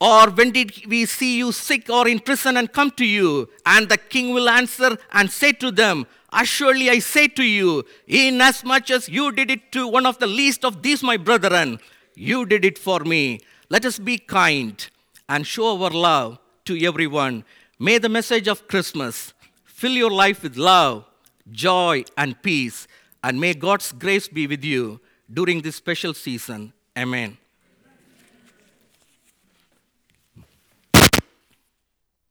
Or 0.00 0.30
when 0.30 0.50
did 0.50 0.86
we 0.86 1.06
see 1.06 1.38
you 1.38 1.52
sick 1.52 1.88
or 1.88 2.08
in 2.08 2.18
prison 2.18 2.56
and 2.56 2.72
come 2.72 2.90
to 2.92 3.06
you? 3.06 3.48
And 3.64 3.88
the 3.88 3.96
king 3.96 4.34
will 4.34 4.48
answer 4.48 4.96
and 5.12 5.30
say 5.30 5.52
to 5.52 5.70
them, 5.70 6.06
Assuredly 6.32 6.90
I 6.90 6.98
say 6.98 7.28
to 7.28 7.44
you, 7.44 7.84
inasmuch 8.08 8.90
as 8.90 9.08
you 9.08 9.30
did 9.30 9.52
it 9.52 9.70
to 9.72 9.86
one 9.86 10.04
of 10.04 10.18
the 10.18 10.26
least 10.26 10.64
of 10.64 10.82
these 10.82 11.02
my 11.02 11.16
brethren, 11.16 11.78
you 12.16 12.44
did 12.44 12.64
it 12.64 12.76
for 12.76 13.00
me. 13.00 13.40
Let 13.68 13.84
us 13.84 14.00
be 14.00 14.18
kind 14.18 14.84
and 15.28 15.46
show 15.46 15.80
our 15.80 15.90
love 15.90 16.38
to 16.64 16.84
everyone. 16.84 17.44
May 17.78 17.98
the 17.98 18.08
message 18.08 18.48
of 18.48 18.68
Christmas 18.68 19.32
fill 19.64 19.92
your 19.92 20.10
life 20.10 20.42
with 20.42 20.56
love 20.56 21.04
joy, 21.50 22.04
and 22.16 22.40
peace. 22.42 22.86
And 23.22 23.40
may 23.40 23.54
God's 23.54 23.92
grace 23.92 24.28
be 24.28 24.46
with 24.46 24.64
you 24.64 25.00
during 25.32 25.62
this 25.62 25.76
special 25.76 26.14
season. 26.14 26.72
Amen. 26.96 27.38